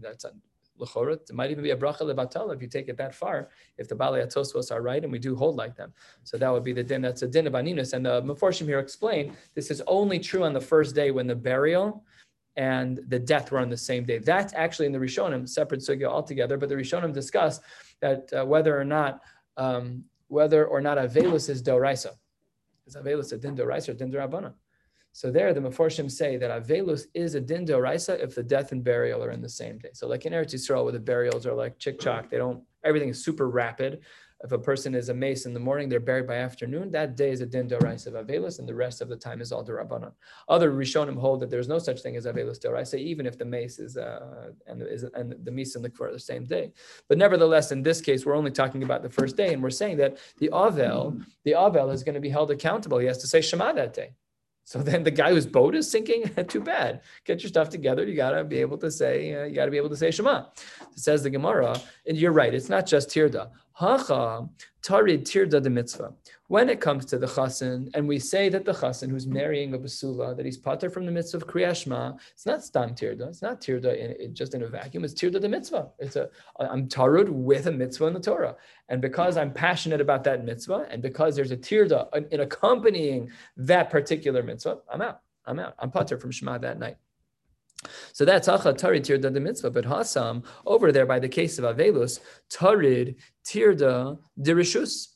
That's 0.00 0.24
a 0.24 0.32
L'chorot. 0.78 1.30
It 1.30 1.34
might 1.34 1.50
even 1.50 1.62
be 1.62 1.70
a 1.70 1.76
bracha 1.76 2.02
lebatal 2.02 2.54
if 2.54 2.60
you 2.60 2.68
take 2.68 2.88
it 2.88 2.96
that 2.96 3.14
far, 3.14 3.48
if 3.78 3.88
the 3.88 3.94
Balei 3.94 4.24
Atosvos 4.24 4.72
are 4.72 4.82
right, 4.82 5.02
and 5.02 5.12
we 5.12 5.18
do 5.18 5.36
hold 5.36 5.56
like 5.56 5.76
them. 5.76 5.92
So 6.24 6.36
that 6.38 6.52
would 6.52 6.64
be 6.64 6.72
the 6.72 6.82
din. 6.82 7.02
That's 7.02 7.22
a 7.22 7.28
din 7.28 7.46
of 7.46 7.52
aninus. 7.52 7.92
And 7.92 8.04
the 8.04 8.22
Meforshim 8.22 8.66
here 8.66 8.78
explain 8.78 9.36
this 9.54 9.70
is 9.70 9.82
only 9.86 10.18
true 10.18 10.44
on 10.44 10.52
the 10.52 10.60
first 10.60 10.94
day 10.94 11.10
when 11.10 11.26
the 11.26 11.36
burial 11.36 12.04
and 12.56 13.00
the 13.08 13.18
death 13.18 13.50
were 13.50 13.58
on 13.58 13.68
the 13.68 13.76
same 13.76 14.04
day. 14.04 14.18
That's 14.18 14.54
actually 14.54 14.86
in 14.86 14.92
the 14.92 14.98
Rishonim, 14.98 15.48
separate 15.48 15.80
sugya 15.80 16.06
altogether. 16.06 16.56
But 16.56 16.68
the 16.68 16.76
Rishonim 16.76 17.12
discuss 17.12 17.60
that 18.00 18.32
uh, 18.32 18.44
whether 18.44 18.78
or 18.78 18.84
not 18.84 19.22
um, 19.56 20.04
whether 20.28 20.66
or 20.66 20.80
not 20.80 20.98
avelus 20.98 21.48
is 21.48 21.62
doraisa. 21.62 22.10
Is 22.86 22.96
avelus 22.96 23.32
a 23.32 23.38
din 23.38 23.56
doraisa 23.56 23.90
or 23.90 23.94
din 23.94 24.10
dorabana? 24.10 24.54
So 25.16 25.30
there, 25.30 25.54
the 25.54 25.60
Meforshim 25.60 26.10
say 26.10 26.36
that 26.38 26.50
Avelus 26.50 27.06
is 27.14 27.36
a 27.36 27.40
din 27.40 27.64
doraisa 27.64 28.20
if 28.20 28.34
the 28.34 28.42
death 28.42 28.72
and 28.72 28.82
burial 28.82 29.22
are 29.22 29.30
in 29.30 29.40
the 29.40 29.48
same 29.48 29.78
day. 29.78 29.90
So 29.92 30.08
like 30.08 30.26
in 30.26 30.32
Eretz 30.32 30.52
Yisrael, 30.52 30.82
where 30.82 30.92
the 30.92 30.98
burials 30.98 31.46
are 31.46 31.54
like 31.54 31.78
chick 31.78 32.00
chock, 32.00 32.28
they 32.28 32.36
don't, 32.36 32.60
everything 32.82 33.10
is 33.10 33.24
super 33.24 33.48
rapid. 33.48 34.00
If 34.42 34.50
a 34.50 34.58
person 34.58 34.92
is 34.92 35.10
a 35.10 35.14
mace 35.14 35.46
in 35.46 35.54
the 35.54 35.60
morning, 35.60 35.88
they're 35.88 36.00
buried 36.00 36.26
by 36.26 36.34
afternoon. 36.34 36.90
That 36.90 37.16
day 37.16 37.30
is 37.30 37.40
a 37.40 37.46
din 37.46 37.68
doraisa 37.68 38.08
of 38.08 38.26
Avelus, 38.26 38.58
and 38.58 38.68
the 38.68 38.74
rest 38.74 39.00
of 39.00 39.08
the 39.08 39.16
time 39.16 39.40
is 39.40 39.52
all 39.52 39.64
derabanan. 39.64 40.10
Other 40.48 40.72
Rishonim 40.72 41.16
hold 41.16 41.38
that 41.40 41.48
there's 41.48 41.68
no 41.68 41.78
such 41.78 42.02
thing 42.02 42.16
as 42.16 42.26
Avelus 42.26 42.58
doraisa, 42.58 42.98
even 42.98 43.24
if 43.24 43.38
the 43.38 43.44
mace 43.44 43.78
is 43.78 43.96
uh, 43.96 44.50
and 44.66 44.80
the, 44.80 44.92
is, 44.92 45.04
and 45.14 45.36
the 45.44 45.52
mace 45.52 45.76
and 45.76 45.84
the 45.84 45.90
kfar 45.90 46.08
are 46.08 46.12
the 46.12 46.18
same 46.18 46.44
day. 46.44 46.72
But 47.08 47.18
nevertheless, 47.18 47.70
in 47.70 47.84
this 47.84 48.00
case, 48.00 48.26
we're 48.26 48.36
only 48.36 48.50
talking 48.50 48.82
about 48.82 49.04
the 49.04 49.08
first 49.08 49.36
day, 49.36 49.54
and 49.54 49.62
we're 49.62 49.70
saying 49.70 49.96
that 49.98 50.18
the 50.38 50.50
Avel, 50.52 51.24
the 51.44 51.52
Avel 51.52 51.92
is 51.92 52.02
going 52.02 52.16
to 52.16 52.20
be 52.20 52.30
held 52.30 52.50
accountable. 52.50 52.98
He 52.98 53.06
has 53.06 53.18
to 53.18 53.28
say 53.28 53.40
Shema 53.40 53.72
that 53.74 53.94
day. 53.94 54.10
So 54.64 54.82
then 54.82 55.02
the 55.02 55.10
guy 55.10 55.30
whose 55.30 55.46
boat 55.46 55.74
is 55.74 55.90
sinking, 55.90 56.30
too 56.48 56.60
bad. 56.60 57.02
Get 57.24 57.42
your 57.42 57.48
stuff 57.48 57.68
together. 57.68 58.04
You 58.04 58.16
gotta 58.16 58.42
be 58.44 58.58
able 58.58 58.78
to 58.78 58.90
say, 58.90 59.34
uh, 59.34 59.44
you 59.44 59.54
gotta 59.54 59.70
be 59.70 59.76
able 59.76 59.90
to 59.90 59.96
say 59.96 60.10
Shema. 60.10 60.46
It 60.92 60.98
says 60.98 61.22
the 61.22 61.30
Gemara, 61.30 61.78
and 62.06 62.16
you're 62.16 62.32
right. 62.32 62.52
It's 62.52 62.70
not 62.70 62.86
just 62.86 63.10
tirda. 63.10 63.50
Hacha 63.76 64.48
tarid 64.82 65.22
tirda 65.22 65.60
de 65.60 65.68
mitzvah. 65.68 66.12
When 66.46 66.68
it 66.68 66.80
comes 66.80 67.04
to 67.06 67.18
the 67.18 67.26
chassan, 67.26 67.90
and 67.94 68.06
we 68.06 68.20
say 68.20 68.48
that 68.48 68.64
the 68.64 68.72
chassan 68.72 69.10
who's 69.10 69.26
marrying 69.26 69.74
a 69.74 69.78
basula, 69.78 70.36
that 70.36 70.46
he's 70.46 70.56
pater 70.56 70.88
from 70.88 71.06
the 71.06 71.10
mitzvah 71.10 71.38
of 71.38 71.48
kriyashma, 71.48 72.16
it's 72.30 72.46
not 72.46 72.62
stam 72.62 72.90
tirda. 72.90 73.28
It's 73.28 73.42
not 73.42 73.60
tirda 73.60 74.20
in, 74.20 74.32
just 74.32 74.54
in 74.54 74.62
a 74.62 74.68
vacuum. 74.68 75.02
It's 75.02 75.14
tirda 75.14 75.40
de 75.40 75.48
mitzvah. 75.48 75.88
It's 75.98 76.14
a 76.14 76.30
I'm 76.60 76.86
tarud 76.86 77.28
with 77.28 77.66
a 77.66 77.72
mitzvah 77.72 78.06
in 78.06 78.14
the 78.14 78.20
Torah, 78.20 78.54
and 78.88 79.02
because 79.02 79.36
I'm 79.36 79.52
passionate 79.52 80.00
about 80.00 80.22
that 80.22 80.44
mitzvah, 80.44 80.86
and 80.88 81.02
because 81.02 81.34
there's 81.34 81.50
a 81.50 81.56
tirda 81.56 82.14
in, 82.14 82.28
in 82.30 82.40
accompanying 82.40 83.32
that 83.56 83.90
particular 83.90 84.44
mitzvah, 84.44 84.78
I'm 84.88 85.02
out. 85.02 85.20
I'm 85.46 85.58
out. 85.58 85.74
I'm 85.80 85.90
pater 85.90 86.16
from 86.16 86.30
Shema 86.30 86.58
that 86.58 86.78
night. 86.78 86.96
So 88.12 88.24
that's 88.24 88.48
acha 88.48 88.74
tarid 88.74 89.02
tirda 89.02 89.32
de 89.32 89.40
mitzvah, 89.40 89.70
but 89.70 89.84
hasam 89.84 90.44
over 90.66 90.92
there 90.92 91.06
by 91.06 91.18
the 91.18 91.28
case 91.28 91.58
of 91.58 91.64
avelus 91.64 92.20
tarid 92.50 93.16
tirda 93.44 94.18
de 94.40 94.54
rishus. 94.54 95.08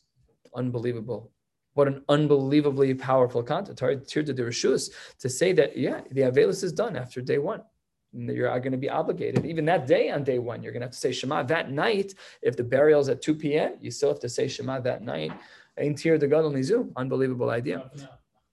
Unbelievable. 0.55 1.31
What 1.75 1.89
an 1.89 2.03
unbelievably 2.09 2.95
powerful 2.95 3.43
content. 3.43 3.79
Tarid 3.79 4.07
tirda 4.07 4.35
de 4.35 4.43
rishus 4.43 4.91
to 5.21 5.29
say 5.29 5.53
that 5.53 5.77
yeah, 5.77 6.01
the 6.11 6.23
avelus 6.23 6.65
is 6.65 6.73
done 6.73 6.97
after 6.97 7.21
day 7.21 7.39
one. 7.39 7.63
And 8.15 8.29
You're 8.31 8.49
going 8.61 8.73
to 8.73 8.79
be 8.79 8.89
obligated. 8.89 9.45
Even 9.45 9.65
that 9.67 9.87
day 9.87 10.11
on 10.11 10.25
day 10.25 10.39
one, 10.39 10.63
you're 10.63 10.73
going 10.73 10.81
to 10.81 10.87
have 10.87 10.93
to 10.93 10.99
say 10.99 11.13
Shema. 11.13 11.43
That 11.43 11.71
night, 11.71 12.15
if 12.41 12.57
the 12.57 12.65
burial's 12.65 13.09
at 13.09 13.21
2 13.21 13.35
p.m., 13.35 13.75
you 13.81 13.91
still 13.91 14.09
have 14.09 14.21
to 14.21 14.29
say 14.29 14.49
Shema 14.49 14.81
that 14.81 15.03
night. 15.03 15.33
Ein 15.79 15.95
tir 15.95 16.17
de 16.17 16.27
gadol 16.27 16.51
nizu. 16.51 16.91
Unbelievable 16.97 17.51
idea. 17.51 17.91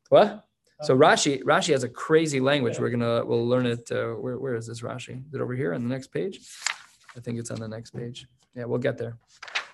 What? 0.10 0.45
So 0.84 0.96
Rashi, 0.96 1.42
Rashi 1.44 1.72
has 1.72 1.84
a 1.84 1.90
crazy 1.90 2.40
language. 2.40 2.80
We're 2.80 2.90
gonna 2.90 3.24
we'll 3.26 3.48
learn 3.48 3.66
it. 3.66 3.90
Uh, 3.92 4.14
where, 4.14 4.38
where 4.38 4.56
is 4.56 4.68
this 4.68 4.82
Rashi? 4.82 5.26
Is 5.26 5.34
it 5.34 5.42
over 5.42 5.54
here 5.54 5.74
on 5.74 5.84
the 5.84 5.90
next 5.90 6.08
page? 6.08 6.42
I 7.16 7.22
think 7.22 7.40
it's 7.40 7.50
on 7.50 7.60
the 7.60 7.68
next 7.68 7.92
page. 7.92 8.28
Yeah, 8.56 8.66
we'll 8.66 8.80
get 8.80 8.98
there. 8.98 9.18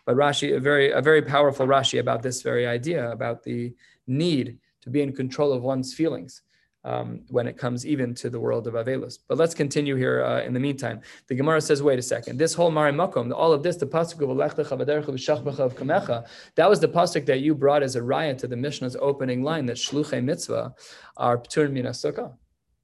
But 0.05 0.15
Rashi, 0.15 0.55
a 0.55 0.59
very 0.59 0.91
a 0.91 1.01
very 1.01 1.21
powerful 1.21 1.65
Rashi 1.65 1.99
about 1.99 2.21
this 2.21 2.41
very 2.43 2.67
idea 2.67 3.11
about 3.11 3.43
the 3.43 3.73
need 4.05 4.59
to 4.81 4.89
be 4.89 5.01
in 5.01 5.11
control 5.13 5.51
of 5.53 5.63
one's 5.63 5.93
feelings 5.93 6.43
um, 6.83 7.21
when 7.29 7.47
it 7.47 7.57
comes 7.57 7.85
even 7.85 8.13
to 8.15 8.29
the 8.29 8.39
world 8.39 8.67
of 8.67 8.73
Avelus. 8.73 9.19
But 9.27 9.37
let's 9.37 9.53
continue 9.53 9.95
here. 9.95 10.23
Uh, 10.23 10.41
in 10.41 10.53
the 10.53 10.59
meantime, 10.59 11.01
the 11.27 11.35
Gemara 11.35 11.61
says, 11.61 11.83
wait 11.83 11.99
a 11.99 12.01
second. 12.01 12.37
This 12.37 12.53
whole 12.53 12.71
Mari 12.71 12.91
Makom, 12.91 13.31
all 13.33 13.53
of 13.53 13.63
this, 13.63 13.77
the 13.77 13.85
pasuk 13.85 14.21
of 14.21 15.75
kamecha, 15.75 16.27
that 16.55 16.69
was 16.69 16.79
the 16.79 16.87
pasuk 16.87 17.25
that 17.25 17.41
you 17.41 17.53
brought 17.53 17.83
as 17.83 17.95
a 17.95 18.03
riot 18.03 18.39
to 18.39 18.47
the 18.47 18.57
Mishnah's 18.57 18.95
opening 18.99 19.43
line 19.43 19.65
that 19.67 19.77
shluchei 19.77 20.23
mitzvah 20.23 20.73
are 21.17 21.37
ptur 21.37 21.71
min 21.71 21.85
sukkah. 21.85 22.33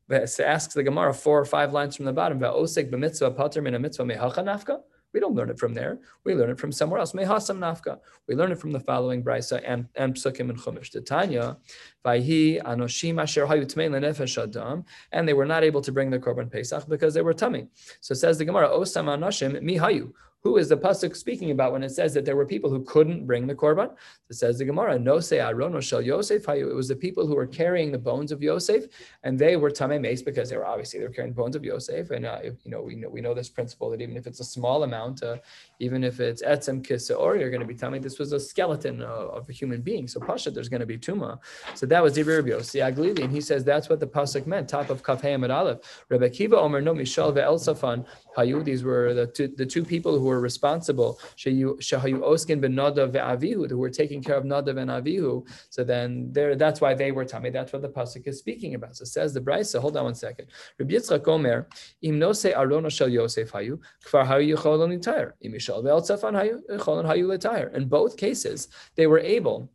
It 0.10 0.40
asks 0.40 0.74
the 0.74 0.84
Gemara 0.84 1.14
four 1.14 1.40
or 1.40 1.46
five 1.46 1.74
lines 1.74 1.96
from 1.96 2.06
the 2.06 2.14
bottom. 2.14 2.40
Va'osek 2.40 2.90
b'mitzvah 2.90 3.36
pater 3.36 3.62
min 3.62 3.80
mitzvah 3.82 4.04
mehacha 4.04 4.38
nafka. 4.38 4.80
We 5.18 5.22
don't 5.22 5.34
learn 5.34 5.50
it 5.50 5.58
from 5.58 5.74
there. 5.74 5.98
We 6.26 6.36
learn 6.36 6.52
it 6.52 6.60
from 6.60 6.72
somewhere 6.72 7.00
else. 7.00 7.14
Mehasam 7.14 7.58
nafka. 7.58 7.98
We 8.28 8.36
learn 8.36 8.52
it 8.52 8.60
from 8.60 8.72
the 8.72 8.80
following 8.80 9.24
brisa 9.24 9.64
and, 9.66 9.88
and 9.96 10.14
psukim 10.14 10.52
and 10.52 10.60
chumash. 10.60 10.94
Tanya, 11.08 11.58
vayhi 12.06 12.62
anoshim 12.62 13.20
asher 13.20 13.48
hayu 13.48 13.66
lenefesh 13.66 14.38
adam, 14.38 14.86
and 15.12 15.28
they 15.28 15.34
were 15.34 15.48
not 15.48 15.64
able 15.64 15.82
to 15.82 15.92
bring 15.92 16.12
the 16.12 16.20
korban 16.20 16.52
pesach 16.52 16.88
because 16.88 17.16
they 17.16 17.24
were 17.24 17.34
tummy. 17.34 17.66
So 18.00 18.14
says 18.14 18.38
the 18.38 18.46
Gemara, 18.46 18.70
osam 18.70 19.06
anoshim 19.06 19.60
mi 19.64 19.80
hayu. 19.80 20.14
Who 20.48 20.56
is 20.56 20.70
the 20.70 20.78
pasuk 20.78 21.14
speaking 21.14 21.52
about 21.52 21.74
when 21.74 21.84
it 21.84 21.90
says 21.90 22.14
that 22.14 22.24
there 22.24 22.38
were 22.38 22.46
people 22.46 22.70
who 22.70 22.82
couldn't 22.86 23.28
bring 23.28 23.48
the 23.48 23.54
korban? 23.54 23.90
It 24.30 24.36
says 24.36 24.58
the 24.58 24.64
Gemara, 24.64 24.98
no 24.98 25.20
se 25.20 25.40
arono 25.40 25.82
shel 25.82 26.02
Yosef. 26.02 26.48
It 26.48 26.74
was 26.74 26.88
the 26.88 26.96
people 26.96 27.28
who 27.28 27.36
were 27.36 27.46
carrying 27.46 27.92
the 27.92 27.98
bones 27.98 28.32
of 28.32 28.42
Yosef, 28.42 28.86
and 29.24 29.38
they 29.38 29.58
were 29.58 29.70
tamei 29.70 30.00
mace 30.00 30.22
because 30.22 30.50
they 30.50 30.56
were 30.56 30.66
obviously 30.66 31.00
they 31.00 31.06
were 31.06 31.12
carrying 31.12 31.34
bones 31.34 31.58
of 31.58 31.66
Yosef. 31.66 32.12
And 32.12 32.26
uh, 32.26 32.40
you 32.44 32.72
know 32.72 32.82
we 32.82 32.96
know 32.96 33.10
we 33.10 33.20
know 33.20 33.34
this 33.34 33.50
principle 33.50 33.90
that 33.90 34.00
even 34.00 34.16
if 34.16 34.26
it's 34.26 34.40
a 34.40 34.46
small 34.46 34.84
amount, 34.84 35.22
uh, 35.22 35.36
even 35.80 36.02
if 36.06 36.22
it's 36.22 36.42
etzem 36.42 36.82
kiseor, 36.82 37.38
you're 37.38 37.50
going 37.50 37.68
to 37.68 37.68
be 37.68 37.76
tamei. 37.76 38.02
This 38.02 38.18
was 38.18 38.32
a 38.32 38.40
skeleton 38.40 39.02
uh, 39.02 39.38
of 39.38 39.50
a 39.50 39.52
human 39.52 39.82
being, 39.82 40.08
so 40.08 40.22
pasha 40.22 40.50
there's 40.50 40.70
going 40.70 40.80
to 40.80 40.86
be 40.86 40.98
tuma. 40.98 41.40
So 41.76 41.86
that 41.88 42.02
was 42.02 42.16
Dibir 42.16 42.38
Rabbi 42.38 42.52
Yossi 42.52 42.80
Aglili, 42.88 43.22
and 43.22 43.34
he 43.34 43.42
says 43.42 43.66
that's 43.66 43.90
what 43.90 44.00
the 44.00 44.08
pasuk 44.08 44.48
meant. 44.48 44.70
Top 44.70 44.90
of 44.90 45.04
Kaf 45.04 45.22
Hayam 45.24 45.44
at 45.44 45.52
Aleph. 45.52 46.06
Rebbe 46.08 46.30
Kiva 46.30 46.56
Omer 46.58 46.80
no 46.80 46.94
Mishal 46.94 47.34
ve'el 47.34 47.60
Safan 47.68 48.06
hayu. 48.38 48.64
These 48.64 48.86
were 48.86 49.14
the 49.14 49.28
two 49.28 49.50
the 49.50 49.66
two 49.66 49.84
people 49.84 50.18
who 50.18 50.26
were 50.26 50.37
responsible. 50.40 51.20
Shehayu 51.38 51.78
Oskin 51.80 52.62
ben 52.62 52.74
Nadav 52.74 53.70
who 53.70 53.78
were 53.78 53.90
taking 53.90 54.22
care 54.22 54.36
of 54.36 54.44
Nadav 54.44 54.78
and 54.78 54.90
Avihu. 54.90 55.48
So 55.70 55.84
then 55.84 56.32
there, 56.32 56.56
that's 56.56 56.82
why 56.82 56.94
they 56.94 57.12
were 57.12 57.26
tummy. 57.26 57.50
That's 57.50 57.74
what 57.74 57.82
the 57.82 57.90
pasuk 57.90 58.28
is 58.28 58.40
speaking 58.40 58.76
about. 58.76 58.96
So 58.96 59.06
says 59.06 59.34
the 59.34 59.42
Brisa. 59.42 59.80
Hold 59.80 59.98
on 59.98 60.06
one 60.06 60.16
second. 60.16 60.48
Rabbi 60.80 60.94
Yitzchak 60.96 61.28
Omer 61.28 61.68
im 62.02 62.20
no 62.20 62.34
se 62.34 62.54
arono 62.54 62.92
shel 62.92 63.10
Yosef 63.10 63.52
hayu 63.52 63.80
kfar 64.06 64.26
hayu 64.26 64.56
yicholon 64.56 64.98
litayr 64.98 65.34
im 65.42 65.54
Mishal 65.54 65.84
ve'el 65.84 66.02
Safan 66.02 66.34
hayu 66.34 66.62
yicholon 66.70 67.06
hayu 67.06 67.26
litayr. 67.26 67.74
In 67.74 67.88
both 67.88 68.18
cases, 68.18 68.70
they 68.96 69.08
were 69.08 69.20
able 69.20 69.70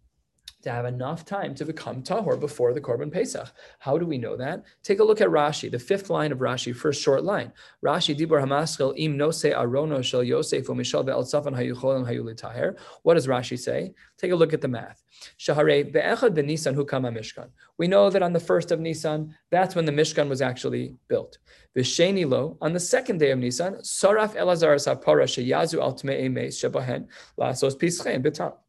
to 0.63 0.71
have 0.71 0.85
enough 0.85 1.25
time 1.25 1.55
to 1.57 1.65
become 1.65 2.03
tahor 2.03 2.39
before 2.39 2.73
the 2.73 2.81
korban 2.81 3.13
pesach. 3.13 3.49
How 3.79 3.99
do 3.99 4.07
we 4.07 4.19
know 4.19 4.37
that? 4.37 4.65
Take 4.83 5.01
a 5.01 5.05
look 5.05 5.21
at 5.21 5.29
Rashi, 5.29 5.71
the 5.71 5.79
fifth 5.79 6.11
line 6.11 6.33
of 6.33 6.39
Rashi, 6.39 6.75
first 6.75 7.03
short 7.03 7.25
line. 7.25 7.53
Rashi 7.85 8.17
dibur 8.17 8.41
hamaschil 8.43 8.95
im 8.97 9.17
nose 9.17 9.43
arono 9.43 10.03
shel 10.03 10.23
Yosef 10.23 10.67
umishal 10.67 11.05
ve'al 11.05 11.25
safan 11.25 11.57
hayu 11.57 11.75
cholim 11.75 12.07
hayu 12.07 12.23
litaher. 12.23 12.77
What 13.03 13.15
does 13.15 13.27
Rashi 13.27 13.59
say? 13.59 13.95
Take 14.19 14.31
a 14.31 14.37
look 14.37 14.53
at 14.53 14.61
the 14.61 14.69
math. 14.69 15.03
Shahare 15.39 15.93
be'echad 15.93 16.37
b'Nisan 16.37 16.77
hukama 16.77 17.13
mishkan. 17.17 17.49
We 17.77 17.89
know 17.89 18.11
that 18.11 18.23
on 18.23 18.33
the 18.33 18.41
first 18.41 18.71
of 18.71 18.81
Nisan, 18.81 19.35
that's 19.51 19.75
when 19.75 19.85
the 19.85 19.93
Mishkan 19.93 20.29
was 20.29 20.41
actually 20.41 20.97
built. 21.09 21.39
V'sheni 21.77 22.29
lo, 22.29 22.57
on 22.61 22.73
the 22.73 22.81
second 22.81 23.19
day 23.19 23.31
of 23.31 23.39
Nisan, 23.39 23.75
saraf 23.77 24.35
elazar 24.37 24.77
sapara 24.77 25.25
sheyazu 25.25 25.81
al 25.81 25.95
tme'ei 25.95 26.33
meis 26.33 26.61
shebahen 26.61 27.09
lasos 27.39 27.77
pischein 27.77 28.23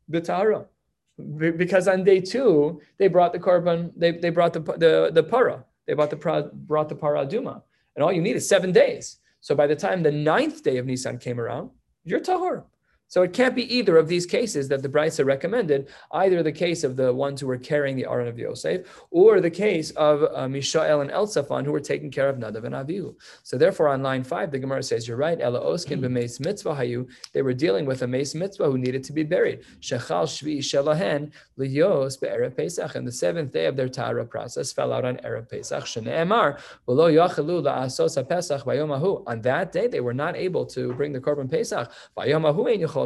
b'tahara. 0.10 0.66
Be- 1.38 1.51
Because 1.51 1.88
on 1.88 2.03
day 2.03 2.20
two, 2.20 2.82
they 2.98 3.08
brought 3.08 3.34
the 3.34 3.39
korban, 3.39 3.91
they, 3.96 4.12
they 4.12 4.29
brought 4.29 4.53
the, 4.53 4.60
the, 4.60 5.12
the 5.13 5.24
para, 5.24 5.63
they 5.86 5.93
brought 5.93 6.10
the, 6.10 6.51
brought 6.53 6.89
the 6.89 6.96
para 6.96 7.25
duma, 7.25 7.63
And 7.96 8.03
all 8.03 8.12
you 8.12 8.22
need 8.22 8.36
is 8.36 8.48
seven 8.48 8.72
days. 8.72 9.20
So 9.41 9.55
by 9.55 9.67
the 9.67 9.75
time 9.75 10.03
the 10.03 10.12
ninth 10.12 10.63
day 10.63 10.77
of 10.77 10.86
Nisan 10.86 11.17
came 11.17 11.39
around, 11.39 11.70
you're 12.03 12.20
tahor. 12.22 12.63
So 13.13 13.22
it 13.22 13.32
can't 13.32 13.53
be 13.53 13.72
either 13.72 13.96
of 13.98 14.08
these 14.08 14.25
cases 14.25 14.67
that 14.70 14.82
the 14.82 14.89
Brisa 14.89 15.24
recommended, 15.24 15.89
either 16.13 16.41
the 16.41 16.51
case 16.51 16.84
of 16.84 16.96
the 16.96 17.13
ones 17.13 17.39
who 17.39 17.46
were 17.46 17.60
carrying 17.60 17.96
the 17.96 18.08
Aron 18.08 18.27
of 18.27 18.39
Yosef, 18.39 18.88
or 19.12 19.39
the 19.39 19.51
case 19.51 19.91
of 19.91 20.24
uh, 20.34 20.48
Mishael 20.48 21.01
and 21.01 21.12
Elzaphan 21.12 21.63
who 21.63 21.72
were 21.72 21.79
taking 21.79 22.10
care 22.10 22.27
of 22.27 22.38
Nadav 22.38 22.63
and 22.63 22.74
Avihu. 22.74 23.13
So 23.43 23.55
therefore, 23.55 23.89
on 23.89 24.01
line 24.01 24.24
five, 24.24 24.50
the 24.50 24.58
Gemara 24.58 24.82
says, 24.82 25.08
"You're 25.08 25.17
right." 25.17 25.39
Ela 25.39 25.62
oskin 25.62 26.00
b'meis 26.01 26.39
mitzvah 26.39 26.74
hayu. 26.74 27.08
They 27.34 27.43
were 27.43 27.53
dealing 27.53 27.86
with 27.86 28.01
a 28.01 28.08
meis 28.08 28.34
mitzvah 28.34 28.65
who 28.72 28.79
needed 28.79 29.03
to 29.03 29.13
be 29.13 29.22
buried. 29.22 29.60
Shechal 29.79 30.25
shvi 30.25 30.58
shelahen 30.58 31.32
liyos 31.60 32.20
be'erev 32.20 32.58
Pesach. 32.58 32.96
And 32.96 33.05
the 33.08 33.12
seventh 33.12 33.51
day 33.53 33.67
of 33.67 33.75
their 33.75 33.89
Tara 33.89 34.25
process 34.25 34.74
fell 34.74 34.91
out 34.91 35.05
on 35.05 35.17
erev 35.17 35.48
Pesach. 35.51 35.84
Shneemar 35.84 36.60
v'lo 36.88 37.13
yachalu 37.13 37.62
la'asos 37.62 38.17
haPesach 38.17 38.63
v'yom 38.63 38.89
hahu. 38.98 39.24
On 39.27 39.39
that 39.41 39.72
day, 39.72 39.86
they 39.86 40.00
were 40.00 40.15
not 40.15 40.36
able 40.36 40.65
to 40.65 40.93
bring 40.93 41.13
the 41.13 41.22
korban 41.22 41.48
Pesach. 41.48 41.91
V'yom 42.17 42.51
hahu 42.51 42.74
ein 42.74 43.03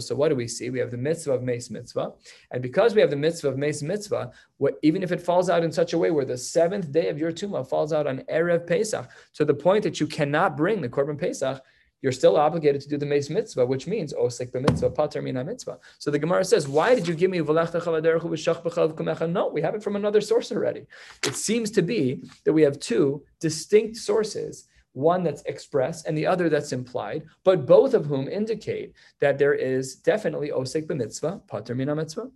So 0.00 0.14
what 0.14 0.28
do 0.28 0.34
we 0.34 0.48
see? 0.48 0.70
We 0.70 0.78
have 0.78 0.90
the 0.90 0.96
mitzvah 0.96 1.32
of 1.32 1.42
meis 1.42 1.70
mitzvah, 1.70 2.12
and 2.50 2.62
because 2.62 2.94
we 2.94 3.00
have 3.00 3.10
the 3.10 3.16
mitzvah 3.16 3.48
of 3.48 3.58
meis 3.58 3.82
mitzvah, 3.82 4.32
what, 4.58 4.78
even 4.82 5.02
if 5.02 5.12
it 5.12 5.20
falls 5.20 5.50
out 5.50 5.62
in 5.62 5.72
such 5.72 5.92
a 5.92 5.98
way 5.98 6.10
where 6.10 6.24
the 6.24 6.38
seventh 6.38 6.92
day 6.92 7.08
of 7.08 7.18
your 7.18 7.32
tumah 7.32 7.68
falls 7.68 7.92
out 7.92 8.06
on 8.06 8.18
erev 8.30 8.66
Pesach, 8.66 9.08
to 9.34 9.44
the 9.44 9.54
point 9.54 9.82
that 9.84 10.00
you 10.00 10.06
cannot 10.06 10.56
bring 10.56 10.80
the 10.80 10.88
korban 10.88 11.18
Pesach, 11.18 11.62
you're 12.00 12.12
still 12.12 12.36
obligated 12.36 12.80
to 12.80 12.88
do 12.88 12.96
the 12.96 13.06
meis 13.06 13.28
mitzvah, 13.28 13.66
which 13.66 13.86
means 13.86 14.14
oh, 14.14 14.26
osek 14.26 14.52
b'mitzvah, 14.52 14.94
pater 14.94 15.20
mina 15.20 15.44
mitzvah. 15.44 15.78
So 15.98 16.10
the 16.10 16.18
Gemara 16.18 16.44
says, 16.44 16.68
why 16.68 16.94
did 16.94 17.08
you 17.08 17.14
give 17.14 17.30
me? 17.30 17.38
No, 17.38 19.50
we 19.52 19.62
have 19.62 19.74
it 19.74 19.82
from 19.82 19.96
another 19.96 20.20
source 20.20 20.52
already. 20.52 20.86
It 21.24 21.34
seems 21.34 21.70
to 21.72 21.82
be 21.82 22.22
that 22.44 22.52
we 22.52 22.62
have 22.62 22.78
two 22.78 23.24
distinct 23.40 23.96
sources, 23.96 24.68
one 24.98 25.22
that's 25.22 25.42
express 25.42 26.04
and 26.04 26.18
the 26.18 26.26
other 26.26 26.48
that's 26.48 26.72
implied, 26.72 27.22
but 27.44 27.66
both 27.66 27.94
of 27.94 28.04
whom 28.04 28.28
indicate 28.28 28.92
that 29.20 29.38
there 29.38 29.54
is 29.54 29.96
definitely 29.96 30.50
osek 30.50 30.86
b'mitzvah, 30.86 31.46
pater 31.46 31.74
mina 31.74 31.94
mitzvah. 31.94 32.28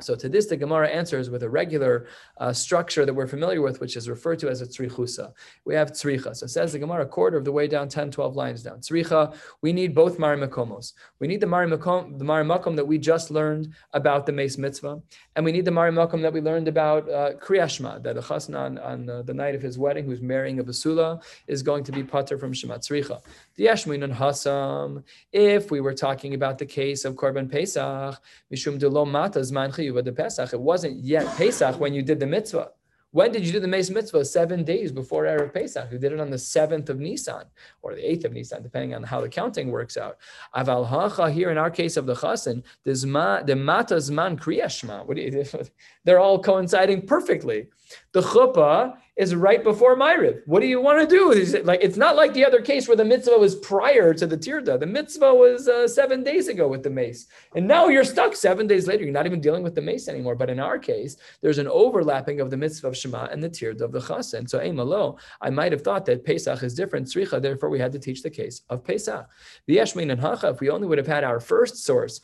So 0.00 0.14
to 0.14 0.28
this, 0.28 0.46
the 0.46 0.56
Gemara 0.56 0.88
answers 0.88 1.28
with 1.28 1.42
a 1.42 1.48
regular 1.48 2.06
uh, 2.36 2.52
structure 2.52 3.04
that 3.04 3.12
we're 3.12 3.26
familiar 3.26 3.60
with, 3.60 3.80
which 3.80 3.96
is 3.96 4.08
referred 4.08 4.38
to 4.38 4.48
as 4.48 4.62
a 4.62 4.66
tzrichusa. 4.66 5.32
We 5.64 5.74
have 5.74 5.90
tzricha. 5.90 6.36
So 6.36 6.44
it 6.44 6.50
says 6.50 6.72
the 6.72 6.78
Gemara 6.78 7.02
a 7.02 7.06
quarter 7.06 7.36
of 7.36 7.44
the 7.44 7.50
way 7.50 7.66
down, 7.66 7.88
10, 7.88 8.12
12 8.12 8.36
lines 8.36 8.62
down. 8.62 8.78
Tzricha, 8.78 9.34
we 9.60 9.72
need 9.72 9.96
both 9.96 10.18
mari 10.18 10.36
makomos. 10.36 10.92
We 11.18 11.26
need 11.26 11.40
the 11.40 11.48
mari 11.48 11.68
makom, 11.68 12.16
the 12.16 12.24
mari 12.24 12.44
makom 12.44 12.76
that 12.76 12.86
we 12.86 12.98
just 12.98 13.32
learned 13.32 13.72
about 13.92 14.24
the 14.26 14.32
mace 14.32 14.56
mitzvah, 14.56 15.02
and 15.34 15.44
we 15.44 15.50
need 15.50 15.64
the 15.64 15.72
mari 15.72 15.90
makom 15.90 16.22
that 16.22 16.32
we 16.32 16.40
learned 16.40 16.68
about 16.68 17.08
uh, 17.10 17.32
kriyashma, 17.34 18.00
that 18.04 18.16
a 18.16 18.20
chasna 18.20 18.58
on, 18.58 18.78
on 18.78 19.10
uh, 19.10 19.22
the 19.22 19.34
night 19.34 19.56
of 19.56 19.62
his 19.62 19.78
wedding, 19.78 20.04
who's 20.04 20.22
marrying 20.22 20.60
a 20.60 20.64
basula, 20.64 21.20
is 21.48 21.62
going 21.62 21.82
to 21.82 21.90
be 21.90 22.04
pater 22.04 22.38
from 22.38 22.52
shema 22.52 22.76
tzricha. 22.76 23.20
The 23.56 23.64
hasam, 23.64 25.02
if 25.32 25.72
we 25.72 25.80
were 25.80 25.94
talking 25.94 26.34
about 26.34 26.58
the 26.58 26.66
case 26.66 27.04
of 27.04 27.14
korban 27.14 27.50
pesach, 27.50 28.20
mishum 28.52 28.78
de 28.78 28.88
lo 28.88 29.04
mata 29.04 29.40
zman 29.40 29.72
chiyuv 29.92 30.04
the 30.04 30.12
Pesach. 30.12 30.52
It 30.52 30.60
wasn't 30.60 31.04
yet 31.04 31.26
Pesach 31.36 31.78
when 31.80 31.94
you 31.94 32.02
did 32.02 32.20
the 32.20 32.26
mitzvah. 32.26 32.70
When 33.10 33.32
did 33.32 33.46
you 33.46 33.52
do 33.52 33.60
the 33.60 33.68
Mace 33.68 33.88
Mitzvah? 33.88 34.26
Seven 34.26 34.64
days 34.64 34.92
before 34.92 35.24
Erev 35.24 35.54
Pesach. 35.54 35.90
You 35.90 35.98
did 35.98 36.12
it 36.12 36.20
on 36.20 36.28
the 36.28 36.36
seventh 36.38 36.90
of 36.90 37.00
Nisan 37.00 37.44
or 37.80 37.94
the 37.94 38.06
eighth 38.06 38.26
of 38.26 38.34
Nisan, 38.34 38.62
depending 38.62 38.94
on 38.94 39.02
how 39.02 39.22
the 39.22 39.30
counting 39.30 39.70
works 39.70 39.96
out. 39.96 40.18
Aval 40.54 40.86
hacha 40.86 41.30
here 41.30 41.50
in 41.50 41.56
our 41.56 41.70
case 41.70 41.96
of 41.96 42.04
the 42.04 42.14
Chasen, 42.14 42.62
the 42.84 43.56
mata 43.56 43.94
zman 43.94 44.38
kriyashma. 44.38 45.70
They're 46.04 46.20
all 46.20 46.42
coinciding 46.42 47.06
perfectly. 47.06 47.68
The 48.12 48.22
chuppah 48.22 48.96
is 49.18 49.34
right 49.34 49.64
before 49.64 49.96
Ma'ariv. 49.96 50.42
What 50.46 50.60
do 50.60 50.68
you 50.68 50.80
want 50.80 51.00
to 51.00 51.06
do? 51.06 51.32
Is 51.32 51.52
it 51.52 51.66
like 51.66 51.80
it's 51.82 51.96
not 51.96 52.14
like 52.14 52.32
the 52.34 52.46
other 52.46 52.62
case 52.62 52.86
where 52.86 52.96
the 52.96 53.04
mitzvah 53.04 53.36
was 53.36 53.56
prior 53.56 54.14
to 54.14 54.26
the 54.26 54.38
tirda. 54.38 54.78
The 54.78 54.86
mitzvah 54.86 55.34
was 55.34 55.66
uh, 55.66 55.88
seven 55.88 56.22
days 56.22 56.46
ago 56.46 56.68
with 56.68 56.84
the 56.84 56.90
mace, 56.90 57.26
and 57.56 57.66
now 57.66 57.88
you're 57.88 58.04
stuck 58.04 58.36
seven 58.36 58.68
days 58.68 58.86
later. 58.86 59.02
You're 59.02 59.12
not 59.12 59.26
even 59.26 59.40
dealing 59.40 59.64
with 59.64 59.74
the 59.74 59.82
mace 59.82 60.06
anymore. 60.06 60.36
But 60.36 60.50
in 60.50 60.60
our 60.60 60.78
case, 60.78 61.16
there's 61.42 61.58
an 61.58 61.66
overlapping 61.66 62.40
of 62.40 62.50
the 62.50 62.56
mitzvah 62.56 62.86
of 62.88 62.96
Shema 62.96 63.26
and 63.26 63.42
the 63.42 63.50
tirda 63.50 63.80
of 63.80 63.90
the 63.90 63.98
chasen. 63.98 64.48
So 64.48 64.60
Malo, 64.72 65.18
I 65.40 65.50
might 65.50 65.72
have 65.72 65.82
thought 65.82 66.06
that 66.06 66.24
Pesach 66.24 66.62
is 66.62 66.74
different 66.74 67.08
tzricha. 67.08 67.42
Therefore, 67.42 67.70
we 67.70 67.80
had 67.80 67.92
to 67.92 67.98
teach 67.98 68.22
the 68.22 68.30
case 68.30 68.62
of 68.70 68.84
Pesach. 68.84 69.26
The 69.66 69.78
Yeshmin 69.78 70.12
and 70.12 70.20
Hacha. 70.20 70.50
If 70.50 70.60
we 70.60 70.70
only 70.70 70.86
would 70.86 70.98
have 70.98 71.08
had 71.08 71.24
our 71.24 71.40
first 71.40 71.84
source, 71.84 72.20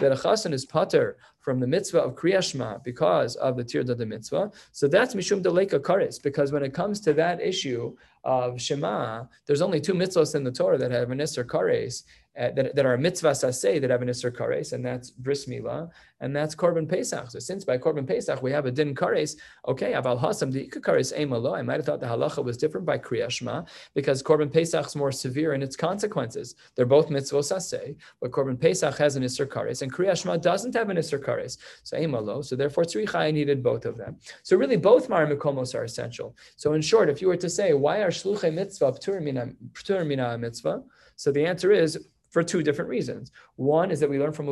that 0.00 0.12
a 0.12 0.16
chasen 0.16 0.52
is 0.52 0.64
pater 0.64 1.16
from 1.40 1.58
the 1.58 1.66
mitzvah 1.66 2.00
of 2.00 2.14
Kriyashma 2.14 2.84
because 2.84 3.34
of 3.36 3.56
the 3.56 3.64
tirda 3.64 3.96
the 3.96 4.06
mitzvah. 4.06 4.50
So 4.72 4.86
that's 4.86 5.14
Mishum 5.14 5.42
Deleka 5.42 5.80
Karis, 5.80 6.22
because 6.22 6.52
when 6.52 6.62
it 6.62 6.74
comes 6.74 7.00
to 7.00 7.12
that 7.14 7.40
issue 7.40 7.96
of 8.24 8.60
Shema, 8.60 9.24
there's 9.46 9.62
only 9.62 9.80
two 9.80 9.94
mitzvahs 9.94 10.34
in 10.34 10.44
the 10.44 10.52
Torah 10.52 10.78
that 10.78 10.90
have 10.90 11.10
an 11.10 11.18
Isser 11.18 11.44
Kares, 11.44 12.04
uh, 12.38 12.50
that, 12.52 12.74
that 12.76 12.86
are 12.86 12.96
mitzvah 12.96 13.30
saseh 13.30 13.80
that 13.80 13.90
have 13.90 14.02
an 14.02 14.08
Isser 14.08 14.30
Kares, 14.30 14.72
and 14.72 14.84
that's 14.84 15.10
Bris 15.10 15.46
Milah, 15.46 15.90
and 16.20 16.34
that's 16.34 16.54
Korban 16.54 16.88
Pesach. 16.88 17.30
So 17.30 17.38
since 17.38 17.64
by 17.64 17.76
Korban 17.76 18.06
Pesach 18.06 18.42
we 18.42 18.52
have 18.52 18.66
a 18.66 18.70
Din 18.70 18.94
Kares, 18.94 19.36
okay, 19.66 19.92
Aval 19.92 20.20
Hasam, 20.20 20.52
the 20.52 20.68
Kares 20.68 21.16
Eimalo, 21.16 21.56
I 21.56 21.62
might 21.62 21.76
have 21.76 21.86
thought 21.86 22.00
the 22.00 22.06
halacha 22.06 22.44
was 22.44 22.56
different 22.56 22.86
by 22.86 22.98
Kriyashma, 22.98 23.66
because 23.94 24.22
Korban 24.22 24.52
Pesach 24.52 24.86
is 24.86 24.96
more 24.96 25.10
severe 25.10 25.54
in 25.54 25.62
its 25.62 25.76
consequences. 25.76 26.54
They're 26.76 26.86
both 26.86 27.10
mitzvah 27.10 27.38
saseh, 27.38 27.96
but 28.20 28.30
Korban 28.30 28.60
Pesach 28.60 28.96
has 28.98 29.16
an 29.16 29.24
Isser 29.24 29.46
Kares, 29.46 29.82
and 29.82 29.92
Kriyashma 29.92 30.40
doesn't 30.40 30.74
have 30.74 30.88
an 30.88 30.98
Isser 30.98 31.22
Kares. 31.22 31.58
So 31.82 31.96
Eimalo, 31.96 32.44
so 32.44 32.54
therefore 32.54 32.84
Tzricha, 32.84 33.16
I 33.16 33.30
needed 33.30 33.62
both 33.62 33.84
of 33.84 33.96
them. 33.96 34.18
So 34.42 34.56
really 34.56 34.76
both 34.76 35.08
Mar 35.08 35.26
Mikomos 35.26 35.74
are 35.74 35.84
essential. 35.84 36.36
So 36.56 36.74
in 36.74 36.82
short, 36.82 37.08
if 37.08 37.20
you 37.20 37.28
were 37.28 37.36
to 37.36 37.50
say, 37.50 37.72
why 37.72 38.02
are 38.02 38.10
Shluchei 38.10 38.54
mitzvah 38.54 38.92
p'tur 38.92 39.20
mina, 39.20 39.50
p'tur 39.72 40.06
mina 40.06 40.38
mitzvah? 40.38 40.82
So 41.16 41.30
the 41.32 41.44
answer 41.44 41.72
is 41.72 42.08
for 42.30 42.42
two 42.42 42.62
different 42.62 42.88
reasons. 42.88 43.32
One 43.56 43.90
is 43.90 44.00
that 44.00 44.08
we 44.08 44.18
learn 44.18 44.32
from 44.32 44.46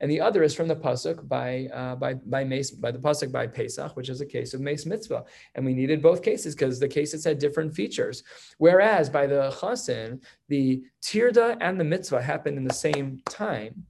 and 0.00 0.10
the 0.10 0.20
other 0.20 0.42
is 0.42 0.54
from 0.54 0.68
the 0.68 0.76
pasuk 0.76 1.26
by 1.28 1.68
uh, 1.72 1.94
by 1.96 2.14
by 2.14 2.44
Mace 2.44 2.70
by 2.72 2.90
the 2.90 2.98
pasuk 2.98 3.32
by 3.32 3.46
Pesach, 3.46 3.96
which 3.96 4.08
is 4.08 4.20
a 4.20 4.26
case 4.26 4.52
of 4.54 4.60
Mace 4.60 4.84
Mitzvah, 4.84 5.24
and 5.54 5.64
we 5.64 5.74
needed 5.74 6.02
both 6.02 6.22
cases 6.22 6.54
because 6.54 6.78
the 6.78 6.88
cases 6.88 7.24
had 7.24 7.38
different 7.38 7.74
features. 7.74 8.22
Whereas 8.58 9.08
by 9.08 9.26
the 9.26 9.50
Chasen, 9.60 10.22
the 10.48 10.82
Tirda 11.02 11.56
and 11.60 11.78
the 11.78 11.84
Mitzvah 11.84 12.22
happened 12.22 12.58
in 12.58 12.64
the 12.64 12.74
same 12.74 13.20
time, 13.28 13.84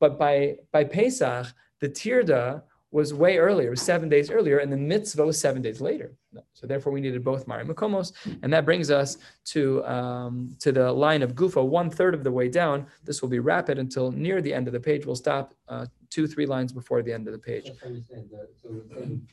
but 0.00 0.18
by 0.18 0.56
by 0.72 0.84
Pesach, 0.84 1.46
the 1.80 1.88
Tirda 1.88 2.62
was 2.90 3.12
way 3.12 3.38
earlier, 3.38 3.76
seven 3.76 4.08
days 4.08 4.30
earlier, 4.30 4.58
and 4.58 4.72
the 4.72 4.76
mitzvah 4.76 5.26
was 5.26 5.38
seven 5.38 5.60
days 5.62 5.80
later. 5.80 6.14
So 6.52 6.66
therefore, 6.66 6.92
we 6.92 7.00
needed 7.00 7.24
both 7.24 7.46
Mari 7.46 7.64
Makomos, 7.64 8.12
and 8.42 8.52
that 8.52 8.64
brings 8.64 8.90
us 8.90 9.18
to 9.46 9.84
um, 9.86 10.54
to 10.60 10.72
the 10.72 10.92
line 10.92 11.22
of 11.22 11.34
Gufa, 11.34 11.64
one 11.64 11.88
third 11.90 12.14
of 12.14 12.22
the 12.22 12.30
way 12.30 12.48
down. 12.48 12.86
This 13.04 13.22
will 13.22 13.28
be 13.28 13.38
rapid 13.38 13.78
until 13.78 14.12
near 14.12 14.42
the 14.42 14.52
end 14.52 14.66
of 14.66 14.72
the 14.72 14.80
page. 14.80 15.06
We'll 15.06 15.16
stop 15.16 15.54
uh, 15.68 15.86
two, 16.10 16.26
three 16.26 16.46
lines 16.46 16.72
before 16.72 17.02
the 17.02 17.12
end 17.12 17.26
of 17.28 17.32
the 17.32 17.38
page. 17.38 17.66
Just 17.66 17.82
understand 17.82 18.28
that, 18.30 18.48
so 18.60 18.68
we're 18.70 18.98
saying, 18.98 19.28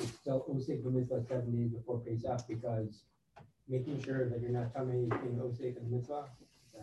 it's 0.00 0.18
still 0.18 0.44
b'mitzvah 0.48 1.28
seven 1.28 1.56
days 1.56 1.70
before 1.70 2.00
Pesach 2.00 2.48
because 2.48 3.04
making 3.68 4.02
sure 4.02 4.28
that 4.28 4.40
you're 4.40 4.50
not 4.50 4.74
coming 4.74 5.08
being 5.08 5.40
osik 5.40 5.76
in 5.76 5.84
the 5.84 5.96
mitzvah. 5.96 6.24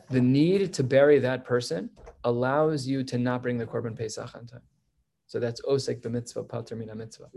The 0.10 0.22
need 0.22 0.74
to 0.74 0.84
bury 0.84 1.19
that 1.19 1.43
person 1.43 1.89
allows 2.24 2.88
you 2.88 3.04
to 3.04 3.17
not 3.17 3.41
bring 3.41 3.58
the 3.58 3.65
korban 3.65 3.98
pesach 3.98 4.34
on 4.36 4.45
time. 4.48 4.62
So 5.28 5.39
that's 5.39 5.62
osek 5.62 6.02
the 6.02 6.10
mitzvah, 6.10 6.43
pater 6.43 6.76
mina 6.76 6.95
mitzvah. 6.95 7.30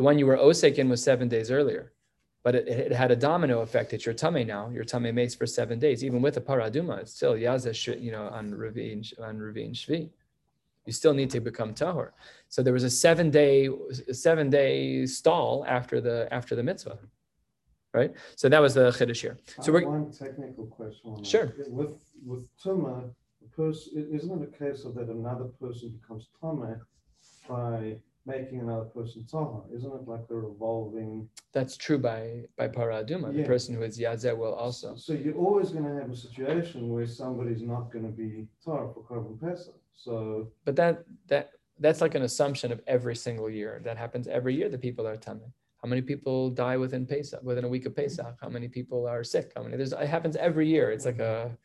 So 0.00 0.10
you're 0.10 0.12
going, 0.12 0.18
you're 0.18 0.36
osik. 0.36 0.40
The 0.40 0.42
one 0.42 0.44
you 0.44 0.44
were 0.44 0.52
osek 0.52 0.78
in 0.78 0.88
was 0.88 1.02
seven 1.02 1.28
days 1.28 1.50
earlier, 1.50 1.92
but 2.42 2.54
it, 2.54 2.68
it 2.68 2.92
had 2.92 3.10
a 3.10 3.16
domino 3.16 3.60
effect. 3.60 3.92
It's 3.92 4.06
your 4.06 4.14
tummy 4.14 4.44
now. 4.44 4.70
Your 4.70 4.84
tummy 4.84 5.12
mates 5.12 5.34
for 5.34 5.46
seven 5.46 5.78
days, 5.78 6.02
even 6.02 6.22
with 6.22 6.36
a 6.36 6.40
paraduma. 6.40 7.00
It's 7.00 7.12
still 7.12 7.34
yaza, 7.34 8.02
you 8.02 8.10
know, 8.10 8.28
on 8.28 8.54
ravine 8.54 9.04
on 9.22 9.38
ravine 9.38 9.74
shvi. 9.74 10.10
You 10.86 10.92
still 10.92 11.12
need 11.12 11.30
to 11.30 11.40
become 11.40 11.74
tahor. 11.74 12.12
So 12.48 12.62
there 12.62 12.72
was 12.72 12.84
a 12.84 12.90
seven 12.90 13.30
day 13.30 13.68
seven 14.12 14.48
day 14.48 15.06
stall 15.06 15.64
after 15.68 16.00
the 16.00 16.28
after 16.32 16.56
the 16.56 16.62
mitzvah, 16.62 16.98
right? 17.92 18.14
So 18.36 18.48
that 18.48 18.62
was 18.62 18.74
the 18.74 18.90
chiddush 18.90 19.20
here. 19.20 19.38
So 19.60 19.72
we're 19.72 19.86
one 19.86 20.10
technical 20.12 20.66
question. 20.66 21.10
on 21.10 21.22
that. 21.22 21.26
Sure. 21.26 21.52
With, 21.68 22.00
with 22.24 22.48
Tuma, 22.64 23.10
person, 23.54 24.08
isn't 24.10 24.42
it 24.42 24.50
a 24.54 24.58
case 24.58 24.84
of 24.84 24.94
that 24.94 25.08
another 25.08 25.44
person 25.60 25.90
becomes 25.90 26.28
Tama 26.40 26.80
by 27.48 27.98
making 28.26 28.60
another 28.60 28.84
person 28.84 29.26
Taha? 29.30 29.62
Isn't 29.74 29.92
it 29.92 30.06
like 30.06 30.24
a 30.30 30.34
revolving? 30.34 31.28
that's 31.52 31.76
true 31.76 31.98
by 31.98 32.42
by 32.56 32.68
paraduma. 32.68 33.34
The 33.34 33.44
person 33.44 33.74
who 33.74 33.82
is 33.82 33.98
yazeh 33.98 34.36
will 34.36 34.54
also. 34.54 34.94
So 34.96 35.12
you're 35.12 35.36
always 35.36 35.70
gonna 35.70 35.94
have 36.00 36.10
a 36.10 36.16
situation 36.16 36.88
where 36.88 37.06
somebody's 37.06 37.62
not 37.62 37.92
gonna 37.92 38.08
be 38.08 38.46
Taha 38.64 38.92
for 38.94 39.02
Korban 39.02 39.40
Pesach. 39.40 39.74
So, 39.94 40.48
But 40.64 40.76
that 40.76 41.04
that 41.28 41.50
that's 41.78 42.00
like 42.00 42.14
an 42.14 42.22
assumption 42.22 42.72
of 42.72 42.80
every 42.86 43.16
single 43.16 43.50
year. 43.50 43.80
That 43.84 43.96
happens 43.96 44.28
every 44.28 44.54
year 44.54 44.68
The 44.68 44.78
people 44.78 45.06
are 45.06 45.16
tummy. 45.16 45.52
How 45.82 45.88
many 45.88 46.02
people 46.02 46.50
die 46.50 46.76
within 46.76 47.06
Pesach, 47.06 47.42
within 47.42 47.64
a 47.64 47.68
week 47.68 47.86
of 47.86 47.96
Pesach? 47.96 48.36
How 48.40 48.50
many 48.50 48.68
people 48.68 49.06
are 49.06 49.24
sick? 49.24 49.52
How 49.56 49.62
many? 49.62 49.76
There's 49.76 49.92
it 49.92 50.08
happens 50.16 50.36
every 50.36 50.68
year. 50.68 50.90
It's 50.90 51.06
like 51.06 51.20
a 51.20 51.56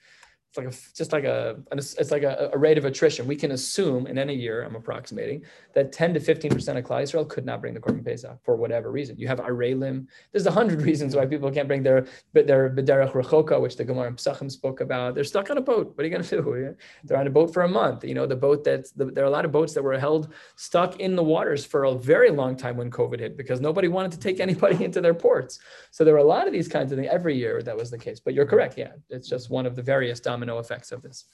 it's 0.57 0.57
like 0.57 0.67
a 0.67 0.95
just 0.95 1.11
like 1.11 1.23
a 1.23 1.57
it's 1.71 2.11
like 2.11 2.23
a, 2.23 2.51
a 2.53 2.57
rate 2.57 2.77
of 2.77 2.85
attrition. 2.85 3.27
We 3.27 3.35
can 3.35 3.51
assume 3.51 4.07
in 4.07 4.17
any 4.17 4.35
year, 4.35 4.63
I'm 4.63 4.75
approximating, 4.75 5.43
that 5.73 5.91
10 5.91 6.13
to 6.13 6.19
15 6.19 6.51
percent 6.51 6.77
of 6.77 6.85
Klal 6.85 7.01
Yisrael 7.01 7.27
could 7.27 7.45
not 7.45 7.61
bring 7.61 7.73
the 7.73 7.79
Korban 7.79 8.05
Pesach 8.05 8.37
for 8.43 8.55
whatever 8.55 8.91
reason. 8.91 9.17
You 9.17 9.27
have 9.27 9.39
Arelim. 9.39 10.07
There's 10.31 10.45
a 10.45 10.51
hundred 10.51 10.81
reasons 10.89 11.15
why 11.15 11.25
people 11.25 11.51
can't 11.51 11.67
bring 11.67 11.83
their 11.83 12.05
their 12.33 12.69
B'derech 12.69 13.11
Rechoka, 13.11 13.59
which 13.61 13.75
the 13.75 13.83
Gemara 13.83 14.07
and 14.07 14.17
Pesachim 14.17 14.49
spoke 14.51 14.81
about. 14.81 15.15
They're 15.15 15.23
stuck 15.23 15.49
on 15.49 15.57
a 15.57 15.61
boat. 15.61 15.93
What 15.95 16.03
are 16.03 16.07
you 16.07 16.11
going 16.11 16.23
to 16.23 16.41
do? 16.41 16.75
They're 17.03 17.17
on 17.17 17.27
a 17.27 17.29
boat 17.31 17.53
for 17.53 17.63
a 17.63 17.67
month. 17.67 18.03
You 18.03 18.13
know, 18.13 18.25
the 18.25 18.35
boat 18.35 18.63
that's 18.63 18.91
the, 18.91 19.05
there 19.05 19.23
are 19.23 19.27
a 19.27 19.31
lot 19.31 19.45
of 19.45 19.51
boats 19.51 19.73
that 19.73 19.83
were 19.83 19.97
held 19.97 20.33
stuck 20.55 20.99
in 20.99 21.15
the 21.15 21.23
waters 21.23 21.65
for 21.65 21.85
a 21.85 21.95
very 21.95 22.29
long 22.29 22.55
time 22.55 22.77
when 22.77 22.89
COVID 22.89 23.19
hit 23.19 23.37
because 23.37 23.59
nobody 23.61 23.87
wanted 23.87 24.11
to 24.13 24.19
take 24.19 24.39
anybody 24.47 24.83
into 24.83 25.01
their 25.01 25.13
ports. 25.13 25.59
So 25.91 26.03
there 26.03 26.13
were 26.13 26.19
a 26.19 26.23
lot 26.23 26.47
of 26.47 26.53
these 26.53 26.67
kinds 26.67 26.91
of 26.91 26.97
things 26.97 27.09
every 27.11 27.35
year 27.35 27.61
that 27.63 27.75
was 27.75 27.91
the 27.91 27.97
case. 27.97 28.19
But 28.19 28.33
you're 28.33 28.45
correct. 28.45 28.77
Yeah, 28.77 28.93
it's 29.09 29.27
just 29.27 29.49
one 29.49 29.65
of 29.65 29.75
the 29.75 29.81
various 29.81 30.19
domino 30.45 30.59
effects 30.59 30.91
of 30.91 31.01
this. 31.01 31.25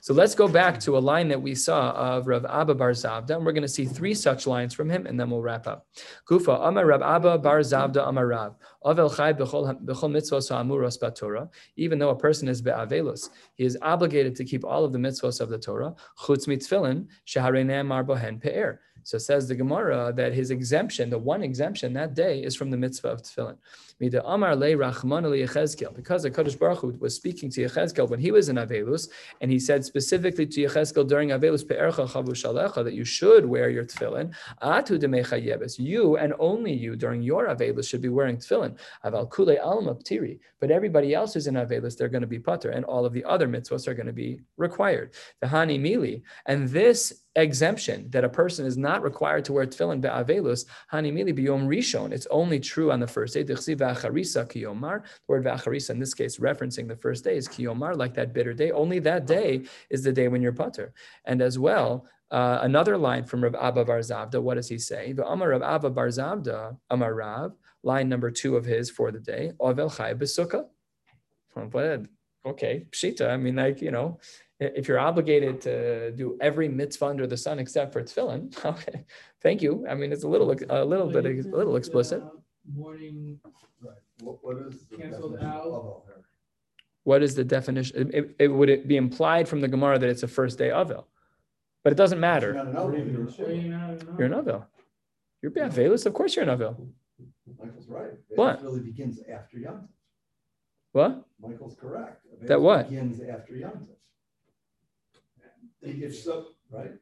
So 0.00 0.14
let's 0.14 0.34
go 0.34 0.48
back 0.48 0.80
to 0.80 0.96
a 0.96 0.98
line 0.98 1.28
that 1.28 1.40
we 1.40 1.54
saw 1.54 1.90
of 1.92 2.26
Rav 2.26 2.44
Abba 2.44 2.74
Bar 2.74 2.92
Zavda, 2.92 3.36
and 3.36 3.44
we're 3.44 3.52
going 3.52 3.62
to 3.62 3.68
see 3.68 3.84
three 3.84 4.14
such 4.14 4.46
lines 4.46 4.74
from 4.74 4.90
him, 4.90 5.06
and 5.06 5.18
then 5.18 5.30
we'll 5.30 5.42
wrap 5.42 5.66
up. 5.66 5.86
Kufa 6.26 6.52
Amar 6.52 6.86
Rav 6.86 7.02
Abba 7.02 7.38
Bar 7.38 7.60
Zavda 7.60 8.08
Amar 8.08 8.26
Rav 8.26 8.56
Avel 8.84 9.10
mitzvos 9.10 10.50
b'Torah. 10.98 11.48
Even 11.76 11.98
though 11.98 12.10
a 12.10 12.16
person 12.16 12.48
is 12.48 12.60
be'avelus, 12.62 13.30
he 13.54 13.64
is 13.64 13.78
obligated 13.82 14.34
to 14.36 14.44
keep 14.44 14.64
all 14.64 14.84
of 14.84 14.92
the 14.92 14.98
mitzvos 14.98 15.40
of 15.40 15.48
the 15.50 15.58
Torah. 15.58 15.94
Chutz 16.18 16.46
mitzvillin 16.48 17.06
sheharei 17.26 17.64
ne'amar 17.64 18.04
bohen 18.04 18.40
pe'er. 18.40 18.80
So 19.02 19.18
says 19.18 19.48
the 19.48 19.54
Gemara 19.54 20.12
that 20.16 20.34
his 20.34 20.50
exemption, 20.50 21.08
the 21.10 21.18
one 21.18 21.42
exemption 21.42 21.92
that 21.94 22.14
day, 22.14 22.42
is 22.42 22.54
from 22.54 22.70
the 22.70 22.76
mitzvah 22.76 23.08
of 23.08 23.22
tefillin. 23.22 23.56
Because 24.00 24.14
the 26.22 26.30
Kadosh 26.30 26.58
Baruch 26.58 26.78
Hu 26.78 26.96
was 26.98 27.14
speaking 27.14 27.50
to 27.50 27.60
Yechezkel 27.66 28.08
when 28.08 28.18
he 28.18 28.32
was 28.32 28.48
in 28.48 28.56
Avelus, 28.56 29.10
and 29.42 29.50
he 29.50 29.58
said 29.58 29.84
specifically 29.84 30.46
to 30.46 30.62
Yechezkel 30.62 31.06
during 31.06 31.28
Avelus 31.28 31.62
Pe'ercha 31.64 32.08
Chavu 32.08 32.30
Shalecha 32.30 32.82
that 32.82 32.94
you 32.94 33.04
should 33.04 33.44
wear 33.44 33.68
your 33.68 33.84
tefillin. 33.84 34.34
Atu 34.62 34.98
demecha 34.98 35.38
yebes, 35.46 35.78
you 35.78 36.16
and 36.16 36.32
only 36.38 36.72
you 36.72 36.96
during 36.96 37.22
your 37.22 37.48
Avelus 37.48 37.88
should 37.88 38.00
be 38.00 38.08
wearing 38.08 38.38
tefillin. 38.38 38.78
But 40.60 40.70
everybody 40.70 41.14
else 41.14 41.34
who's 41.34 41.46
in 41.46 41.54
Avelus 41.54 41.96
they're 41.96 42.08
going 42.08 42.22
to 42.22 42.26
be 42.26 42.38
putter, 42.38 42.70
and 42.70 42.86
all 42.86 43.04
of 43.04 43.12
the 43.12 43.24
other 43.24 43.46
mitzvahs 43.46 43.86
are 43.86 43.94
going 43.94 44.06
to 44.06 44.12
be 44.14 44.40
required. 44.56 45.12
The 45.42 45.46
Hani 45.46 45.78
Mili, 45.78 46.22
and 46.46 46.68
this 46.68 47.22
exemption 47.36 48.10
that 48.10 48.24
a 48.24 48.28
person 48.28 48.66
is 48.66 48.76
not 48.76 49.02
required 49.02 49.44
to 49.44 49.52
wear 49.52 49.64
tefillin 49.66 50.00
be'avelus, 50.00 50.64
hani 50.92 51.12
mili 51.12 51.32
biyom 51.32 51.66
rishon. 51.66 52.12
It's 52.12 52.26
only 52.30 52.58
true 52.58 52.90
on 52.90 52.98
the 53.00 53.06
first 53.06 53.34
day. 53.34 53.44
V'acharisa 53.94 54.46
kiyomar. 54.46 55.02
The 55.02 55.08
word 55.28 55.44
v'acharisa 55.44 55.90
in 55.90 56.00
this 56.00 56.14
case 56.14 56.38
referencing 56.38 56.88
the 56.88 56.96
first 56.96 57.24
day 57.24 57.36
is 57.36 57.48
kiyomar, 57.48 57.96
like 57.96 58.14
that 58.14 58.32
bitter 58.32 58.54
day. 58.54 58.70
Only 58.70 58.98
that 59.00 59.26
day 59.26 59.62
is 59.90 60.02
the 60.02 60.12
day 60.12 60.28
when 60.28 60.42
you're 60.42 60.52
putter. 60.52 60.92
And 61.24 61.42
as 61.42 61.58
well, 61.58 62.06
uh, 62.30 62.60
another 62.62 62.96
line 62.96 63.24
from 63.24 63.42
Rav 63.42 63.56
Abba 63.56 63.84
Bar 63.84 63.98
Zavda, 63.98 64.40
what 64.40 64.54
does 64.54 64.68
he 64.68 64.78
say? 64.78 65.12
V'amar 65.14 65.50
Rav 65.50 65.62
Abba 65.62 65.90
Bar 65.90 66.08
Zavda, 66.08 66.76
Amar 66.90 67.14
Rav, 67.14 67.52
line 67.82 68.08
number 68.08 68.30
two 68.30 68.56
of 68.56 68.64
his 68.64 68.90
for 68.90 69.10
the 69.10 69.18
day, 69.18 69.52
Ovel 69.58 69.90
Chai 69.90 70.14
B'sukkah. 70.14 70.66
Okay, 72.46 72.86
pshita. 72.90 73.30
I 73.30 73.36
mean, 73.36 73.56
like 73.56 73.82
you 73.82 73.90
know, 73.90 74.18
if 74.60 74.88
you're 74.88 74.98
obligated 74.98 75.60
to 75.62 76.12
do 76.12 76.38
every 76.40 76.68
mitzvah 76.68 77.06
under 77.06 77.26
the 77.26 77.36
sun 77.36 77.58
except 77.58 77.92
for 77.92 78.02
tefillin, 78.02 78.64
okay, 78.64 79.04
thank 79.42 79.60
you. 79.60 79.84
I 79.88 79.94
mean, 79.94 80.12
it's 80.12 80.24
a 80.24 80.28
little, 80.28 80.50
a 80.70 80.84
little 80.84 81.08
bit, 81.08 81.26
a 81.26 81.56
little 81.56 81.76
explicit. 81.76 82.22
Morning, 82.66 83.40
Right, 83.82 83.94
what, 84.20 84.44
what 84.44 84.56
is 84.58 84.84
the 84.86 84.96
Canceled 84.96 85.32
definition 85.32 85.48
out. 85.50 85.62
of 85.66 85.72
Avel 85.72 86.02
here? 86.06 86.24
What 87.04 87.22
is 87.22 87.34
the 87.34 87.44
definition? 87.44 87.96
It, 88.08 88.14
it- 88.14 88.36
it- 88.38 88.48
would 88.48 88.68
it 88.68 88.86
be 88.86 88.96
implied 88.96 89.48
from 89.48 89.60
the 89.60 89.68
Gemara 89.68 89.98
that 89.98 90.08
it's 90.08 90.22
a 90.22 90.28
first 90.28 90.58
day 90.58 90.70
Avil? 90.70 91.06
But 91.82 91.92
it 91.94 91.96
doesn't 91.96 92.20
matter. 92.20 92.52
not 92.52 92.66
an 92.68 92.76
Or 92.76 92.90
Avel, 92.92 92.98
even 93.00 93.12
you're- 93.12 93.22
in 93.26 93.32
so 93.32 93.48
you're 93.48 93.78
not- 93.78 94.18
You're 94.18 94.26
an 94.26 94.34
Avil. 94.34 94.66
You're 95.42 95.50
Be'avelus, 95.52 96.04
of 96.06 96.12
course 96.12 96.36
you're 96.36 96.42
an 96.42 96.50
Avil. 96.50 96.76
Michael's 97.58 97.88
right. 97.88 98.12
What? 98.36 98.62
Really 98.62 98.80
begins 98.80 99.20
after 99.22 99.58
Yom 99.58 99.76
Tov. 99.76 99.88
What? 100.92 101.24
Michael's 101.40 101.74
correct. 101.76 102.26
That 102.42 102.60
what? 102.60 102.88
Begins 102.90 103.20
after 103.22 103.56
Yom 103.56 103.72
Tov. 103.72 103.96
If 105.82 106.14
so, 106.14 106.48
right? 106.70 106.92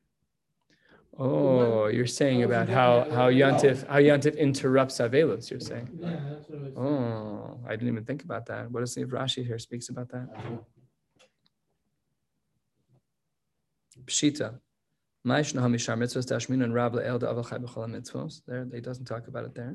Oh, 1.21 1.89
you're 1.89 2.07
saying 2.07 2.45
about 2.45 2.69
how, 2.69 3.09
how 3.11 3.27
it. 3.27 3.35
Yontif, 3.35 3.87
how 3.89 3.97
Yontif 3.97 4.39
interrupts 4.39 4.99
Avelus, 4.99 5.51
you're 5.51 5.59
saying. 5.59 5.89
Yeah, 6.01 6.11
that's 6.31 6.49
what 6.49 6.59
I 6.61 6.63
was. 6.63 6.77
Oh, 6.77 7.61
I 7.67 7.71
didn't 7.71 7.89
even 7.89 8.05
think 8.05 8.23
about 8.23 8.47
that. 8.47 8.71
What 8.71 8.81
does 8.81 8.95
the 8.95 9.05
Rashi 9.05 9.45
here 9.45 9.59
speaks 9.59 9.89
about 9.89 10.11
that? 10.11 10.29
Pshita. 14.05 14.61
Ma'ishna 15.27 15.61
hamishar 15.61 15.99
mitzvos 15.99 16.25
tashmin 16.25 16.63
and 16.63 16.73
rab 16.73 16.95
le'el 16.95 17.19
da'aval 17.19 17.51
chai 17.51 17.59
b'chol 17.59 17.91
mitzvos. 17.91 18.43
There, 18.47 18.69
he 18.73 18.81
doesn't 18.81 19.05
talk 19.05 19.27
about 19.27 19.45
it 19.45 19.55
there. 19.57 19.75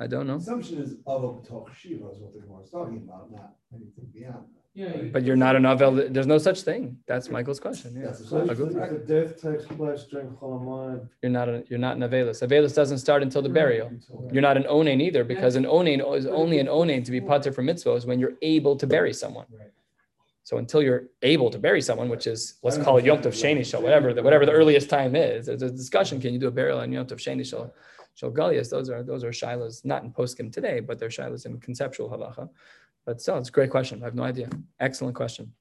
I 0.00 0.06
don't 0.06 0.26
know. 0.26 0.36
Assumption 0.36 0.78
is 0.78 0.94
Avel 1.06 1.46
B'toch 1.46 1.74
Shiva 1.74 2.08
is 2.12 2.18
what 2.18 2.32
the 2.32 2.40
Gemara 2.40 2.62
is 2.62 2.70
talking 2.70 3.02
about, 3.06 3.30
not 3.30 3.56
anything 3.74 4.06
beyond 4.14 4.46
that. 4.54 4.59
Yeah. 4.74 4.96
you- 4.96 5.10
But 5.12 5.24
you're 5.24 5.36
not 5.36 5.56
an 5.56 5.64
Avel, 5.64 6.12
there's 6.12 6.26
no 6.26 6.38
such 6.38 6.62
thing. 6.62 6.98
That's 7.06 7.28
Michael's 7.28 7.58
question. 7.60 7.94
Yeah. 7.96 8.12
So 8.12 8.38
if 8.38 8.46
question. 8.58 8.78
if 8.82 8.90
the 8.90 8.98
death 9.14 9.40
takes 9.42 9.64
place 9.66 10.04
during 10.04 10.28
Cholamayim, 10.28 11.08
You're 11.22 11.32
not, 11.32 11.48
a, 11.48 11.64
you're 11.68 11.78
not 11.78 11.96
an 11.96 12.02
Avelus. 12.02 12.46
Avelus 12.46 12.74
doesn't 12.74 12.98
start 12.98 13.22
until 13.22 13.42
the 13.42 13.48
burial. 13.48 13.90
You're 14.32 14.42
not 14.42 14.56
an 14.56 14.64
Onain 14.64 15.00
either 15.02 15.24
because 15.24 15.56
an 15.56 15.64
Onain 15.64 15.98
is 16.16 16.26
only 16.26 16.58
an 16.60 16.66
Onain 16.68 17.04
to 17.04 17.10
be 17.10 17.20
pater 17.20 17.50
for 17.52 17.62
mitzvahs 17.62 18.06
when 18.06 18.20
you're 18.20 18.34
able 18.42 18.76
to 18.76 18.86
bury 18.86 19.12
someone. 19.12 19.46
So 20.44 20.58
until 20.58 20.82
you're 20.82 21.04
able 21.22 21.50
to 21.50 21.58
bury 21.58 21.80
someone, 21.82 22.08
which 22.08 22.26
is 22.26 22.54
let's 22.62 22.78
call 22.78 22.96
it 22.98 23.04
Yom 23.04 23.18
Tov 23.18 23.32
Sheni 23.42 23.64
Shal, 23.64 23.82
whatever 23.82 24.12
the 24.14 24.22
whatever 24.22 24.44
the 24.46 24.52
earliest 24.52 24.88
time 24.90 25.14
is, 25.14 25.46
there's 25.46 25.62
a 25.62 25.70
discussion. 25.70 26.20
Can 26.20 26.32
you 26.32 26.40
do 26.40 26.48
a 26.48 26.50
burial 26.50 26.78
on 26.80 26.90
Yom 26.92 27.06
Tov 27.06 27.18
Sheni 27.18 27.44
Shal? 27.46 27.72
Shal 28.14 28.30
Galias, 28.30 28.70
those 28.70 28.90
are 28.90 29.02
those 29.02 29.24
are 29.24 29.30
shilas, 29.30 29.84
not 29.84 30.02
in 30.02 30.12
poskim 30.12 30.52
today, 30.52 30.80
but 30.80 30.98
they're 30.98 31.08
shilas 31.08 31.46
in 31.46 31.58
conceptual 31.60 32.10
halacha. 32.10 32.48
But 33.06 33.20
still, 33.20 33.38
it's 33.38 33.48
a 33.48 33.52
great 33.52 33.70
question. 33.70 34.02
I 34.02 34.06
have 34.06 34.14
no 34.14 34.24
idea. 34.24 34.48
Excellent 34.78 35.14
question. 35.16 35.52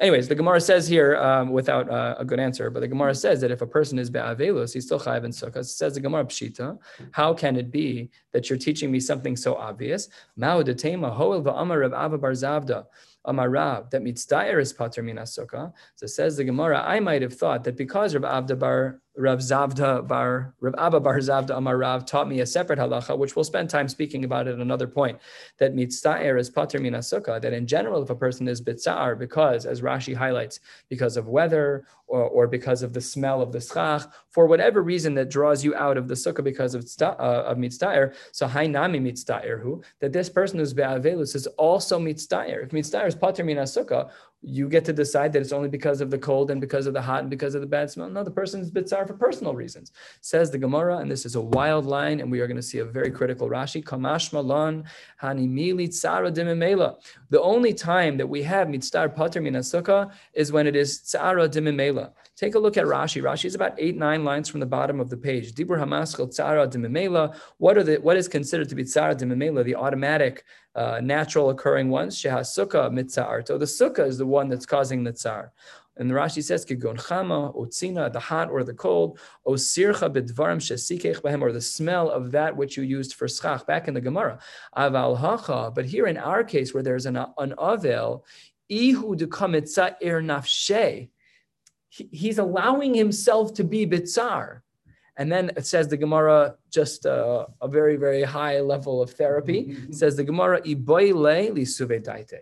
Anyways, 0.00 0.28
the 0.28 0.34
Gemara 0.34 0.60
says 0.60 0.88
here, 0.88 1.16
um, 1.16 1.50
without 1.50 1.90
uh, 1.90 2.16
a 2.18 2.24
good 2.24 2.40
answer, 2.40 2.70
but 2.70 2.80
the 2.80 2.88
Gemara 2.88 3.14
says 3.14 3.40
that 3.40 3.50
if 3.50 3.60
a 3.60 3.66
person 3.66 3.98
is 3.98 4.10
be'avelus, 4.10 4.72
he's 4.72 4.86
still 4.86 4.98
chayiv 4.98 5.24
in 5.24 5.30
sukkah. 5.30 5.64
Says 5.64 5.94
the 5.94 6.00
Gemara 6.00 6.24
pshita. 6.24 6.78
How 7.12 7.34
can 7.34 7.56
it 7.56 7.70
be 7.70 8.10
that 8.32 8.48
you're 8.48 8.58
teaching 8.58 8.90
me 8.90 9.00
something 9.00 9.36
so 9.36 9.54
obvious? 9.54 10.08
Mao 10.36 10.62
detema 10.62 11.14
hoel 11.14 11.42
va'amar 11.42 11.80
Rav 11.80 11.92
Ava 11.92 12.18
bar 12.18 12.32
Zavda. 12.32 12.86
Amar 13.24 13.50
Rav, 13.50 13.90
that 13.90 14.02
mitzdayer 14.02 14.60
is 14.60 14.72
pater 14.72 15.02
min 15.02 15.16
sukkah. 15.16 15.72
So 15.96 16.06
says 16.06 16.36
the 16.36 16.44
Gemara, 16.44 16.82
I 16.82 17.00
might 17.00 17.22
have 17.22 17.34
thought 17.34 17.64
that 17.64 17.76
because 17.76 18.14
Rav 18.14 18.44
Avda 18.44 18.58
bar 18.58 19.00
Rav 19.18 19.40
Zavda 19.40 20.06
bar 20.06 20.54
Rav 20.60 20.74
Abba 20.78 21.00
bar 21.00 21.18
Zavda 21.18 21.56
Amar 21.56 21.76
Rav 21.76 22.06
taught 22.06 22.28
me 22.28 22.40
a 22.40 22.46
separate 22.46 22.78
halacha, 22.78 23.18
which 23.18 23.34
we'll 23.34 23.44
spend 23.44 23.68
time 23.68 23.88
speaking 23.88 24.24
about 24.24 24.46
at 24.46 24.58
another 24.58 24.86
point. 24.86 25.18
That 25.58 25.74
mitzdayer 25.74 26.38
is 26.38 26.48
pater 26.48 26.78
min 26.78 26.92
sukkah. 26.94 27.42
That 27.42 27.52
in 27.52 27.66
general, 27.66 28.02
if 28.02 28.10
a 28.10 28.14
person 28.14 28.46
is 28.46 28.62
bitzar, 28.62 29.18
because 29.18 29.66
as 29.66 29.80
Rashi 29.80 30.14
highlights, 30.14 30.60
because 30.88 31.16
of 31.16 31.26
weather 31.26 31.84
or, 32.06 32.22
or 32.22 32.46
because 32.46 32.82
of 32.82 32.92
the 32.92 33.00
smell 33.00 33.42
of 33.42 33.50
the 33.50 33.60
schach, 33.60 34.02
for 34.30 34.46
whatever 34.46 34.82
reason 34.82 35.14
that 35.14 35.30
draws 35.30 35.64
you 35.64 35.74
out 35.74 35.96
of 35.96 36.06
the 36.06 36.14
sukkah 36.14 36.44
because 36.44 36.76
of 36.76 36.88
uh, 37.02 37.14
of 37.18 37.58
mitzdayer, 37.58 38.14
so 38.30 38.46
hainami 38.46 39.02
mitzdayer 39.02 39.60
who 39.60 39.82
that 40.00 40.12
this 40.12 40.28
person 40.28 40.60
who's 40.60 40.72
be'avelus 40.72 41.34
is 41.34 41.46
also 41.58 41.98
mitzdayer. 41.98 42.64
If 42.64 42.70
mitzdayer 42.70 43.08
is 43.08 43.16
pater 43.16 43.42
min 43.42 43.56
sukkah, 43.58 44.10
you 44.40 44.68
get 44.68 44.84
to 44.84 44.92
decide 44.92 45.32
that 45.32 45.40
it's 45.40 45.52
only 45.52 45.68
because 45.68 46.00
of 46.00 46.10
the 46.10 46.18
cold 46.18 46.50
and 46.50 46.60
because 46.60 46.86
of 46.86 46.94
the 46.94 47.02
hot 47.02 47.20
and 47.20 47.30
because 47.30 47.56
of 47.56 47.60
the 47.60 47.66
bad 47.66 47.90
smell. 47.90 48.08
No, 48.08 48.22
the 48.22 48.30
person 48.30 48.60
is 48.60 48.70
bitzar 48.70 49.06
for 49.06 49.14
personal 49.14 49.54
reasons. 49.54 49.90
Says 50.20 50.50
the 50.50 50.58
Gemara, 50.58 50.98
and 50.98 51.10
this 51.10 51.26
is 51.26 51.34
a 51.34 51.40
wild 51.40 51.86
line, 51.86 52.20
and 52.20 52.30
we 52.30 52.40
are 52.40 52.46
going 52.46 52.56
to 52.56 52.62
see 52.62 52.78
a 52.78 52.84
very 52.84 53.10
critical 53.10 53.48
Rashi. 53.48 53.82
Kamash 53.82 54.30
dimimela. 56.30 56.96
The 57.30 57.42
only 57.42 57.74
time 57.74 58.16
that 58.16 58.28
we 58.28 58.42
have 58.42 58.68
mitzdar 58.68 59.14
pater 59.14 59.40
min 59.40 59.54
sukkah 59.54 60.12
is 60.34 60.52
when 60.52 60.66
it 60.66 60.76
is 60.76 61.00
tzara 61.00 61.48
dimimela. 61.48 62.12
Take 62.36 62.54
a 62.54 62.58
look 62.58 62.76
at 62.76 62.84
Rashi. 62.84 63.20
Rashi 63.20 63.46
is 63.46 63.56
about 63.56 63.74
eight, 63.78 63.96
nine 63.96 64.24
lines 64.24 64.48
from 64.48 64.60
the 64.60 64.66
bottom 64.66 65.00
of 65.00 65.10
the 65.10 65.16
page. 65.16 65.52
Dibur 65.52 65.78
hamaskal 65.78 66.28
tzara 66.28 66.70
dimimela. 66.70 67.36
What 67.56 67.76
are 67.76 67.82
the 67.82 67.96
what 67.96 68.16
is 68.16 68.28
considered 68.28 68.68
to 68.68 68.76
be 68.76 68.84
tzara 68.84 69.16
dimimela? 69.16 69.64
The 69.64 69.74
automatic, 69.74 70.44
uh, 70.74 71.00
natural 71.02 71.50
occurring 71.50 71.88
ones. 71.90 72.20
Sheha 72.20 72.40
sukkah 72.40 72.90
mitzar. 72.92 73.46
So 73.46 73.58
the 73.58 73.64
sukkah 73.64 74.06
is 74.06 74.18
the 74.18 74.26
one 74.26 74.48
that's 74.48 74.66
causing 74.66 75.04
the 75.04 75.12
tzar. 75.12 75.50
And 75.96 76.08
the 76.08 76.14
Rashi 76.14 76.44
says, 76.44 76.64
"Kigon 76.64 76.96
chama, 76.96 77.52
otzina, 77.56 78.12
the 78.12 78.20
hot 78.20 78.50
or 78.50 78.62
the 78.62 78.74
cold, 78.74 79.18
osircha 79.46 80.08
bedvarim 80.08 80.60
shesikech 80.60 81.20
bahem, 81.22 81.42
or 81.42 81.50
the 81.50 81.60
smell 81.60 82.08
of 82.08 82.30
that 82.30 82.56
which 82.56 82.76
you 82.76 82.84
used 82.84 83.14
for 83.14 83.26
schach." 83.26 83.66
Back 83.66 83.88
in 83.88 83.94
the 83.94 84.00
Gemara, 84.00 84.38
aval 84.76 85.18
hacha. 85.18 85.72
But 85.74 85.86
here 85.86 86.06
in 86.06 86.16
our 86.16 86.44
case, 86.44 86.72
where 86.72 86.84
there's 86.84 87.06
an 87.06 87.16
an 87.16 87.54
avel, 87.58 88.22
ihu 88.70 89.16
dekamitza 89.16 89.96
er 90.04 90.22
nafshe, 90.22 91.10
he- 91.88 92.08
he's 92.12 92.38
allowing 92.38 92.94
himself 92.94 93.54
to 93.54 93.64
be 93.64 93.84
bitzar. 93.84 94.60
And 95.18 95.30
then 95.30 95.50
it 95.56 95.66
says 95.66 95.88
the 95.88 95.96
Gemara, 95.96 96.54
just 96.70 97.04
uh, 97.04 97.46
a 97.60 97.68
very, 97.68 97.96
very 97.96 98.22
high 98.22 98.60
level 98.60 99.02
of 99.02 99.10
therapy, 99.10 99.76
says 99.90 100.16
the 100.16 100.24
Gemara, 100.24 100.62
"Iboile 100.62 101.52
li 101.52 101.64
suve 101.64 102.00
daite." 102.02 102.38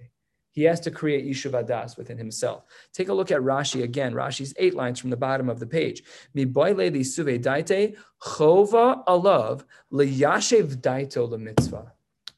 He 0.56 0.62
has 0.64 0.80
to 0.80 0.90
create 0.90 1.26
Yishuv 1.26 1.98
within 1.98 2.16
himself. 2.16 2.64
Take 2.94 3.08
a 3.08 3.14
look 3.14 3.30
at 3.30 3.40
Rashi 3.40 3.82
again. 3.82 4.14
Rashi's 4.14 4.54
eight 4.56 4.74
lines 4.74 4.98
from 4.98 5.10
the 5.10 5.16
bottom 5.16 5.50
of 5.50 5.58
the 5.58 5.66
page. 5.66 6.02
Miboile 6.34 6.90
li 6.92 7.04
suve 7.04 7.40
daite, 7.42 7.96
chova 8.22 9.04
alav 9.06 9.64
liyashev 9.92 10.76
daito 10.76 11.38
mitzvah. 11.38 11.92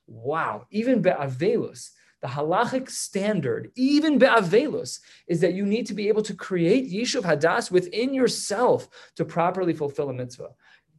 Wow, 0.08 0.66
even 0.70 1.00
be'avelus, 1.02 1.90
the 2.20 2.28
halachic 2.28 2.90
standard, 2.90 3.70
even 3.76 4.18
be'avelus, 4.18 5.00
is 5.28 5.40
that 5.40 5.54
you 5.54 5.64
need 5.64 5.86
to 5.86 5.94
be 5.94 6.08
able 6.08 6.22
to 6.22 6.34
create 6.34 6.90
Yishuv 6.90 7.22
Hadas 7.22 7.70
within 7.70 8.12
yourself 8.12 8.88
to 9.16 9.24
properly 9.24 9.72
fulfill 9.72 10.10
a 10.10 10.12
mitzvah. 10.12 10.50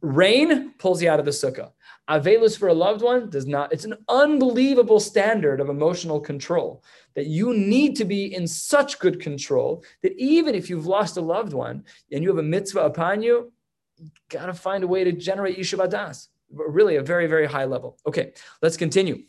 Rain 0.02 0.72
pulls 0.78 1.02
you 1.02 1.10
out 1.10 1.18
of 1.18 1.26
the 1.26 1.30
sukkah. 1.30 1.72
Avelus 2.08 2.58
for 2.58 2.68
a 2.68 2.74
loved 2.74 3.02
one 3.02 3.28
does 3.28 3.46
not. 3.46 3.70
It's 3.72 3.84
an 3.84 3.96
unbelievable 4.08 4.98
standard 4.98 5.60
of 5.60 5.68
emotional 5.68 6.20
control 6.20 6.82
that 7.14 7.26
you 7.26 7.52
need 7.54 7.96
to 7.96 8.06
be 8.06 8.34
in 8.34 8.46
such 8.46 8.98
good 8.98 9.20
control 9.20 9.84
that 10.02 10.16
even 10.16 10.54
if 10.54 10.70
you've 10.70 10.86
lost 10.86 11.18
a 11.18 11.20
loved 11.20 11.52
one 11.52 11.84
and 12.10 12.22
you 12.22 12.30
have 12.30 12.38
a 12.38 12.42
mitzvah 12.42 12.80
upon 12.80 13.22
you, 13.22 13.52
you 13.98 14.10
gotta 14.30 14.54
find 14.54 14.84
a 14.84 14.88
way 14.88 15.04
to 15.04 15.12
generate 15.12 15.58
Yishuv 15.58 15.86
Hadas. 15.86 16.28
Really, 16.50 16.96
a 16.96 17.02
very, 17.02 17.26
very 17.26 17.46
high 17.46 17.66
level. 17.66 17.98
Okay, 18.06 18.32
let's 18.62 18.78
continue. 18.78 19.24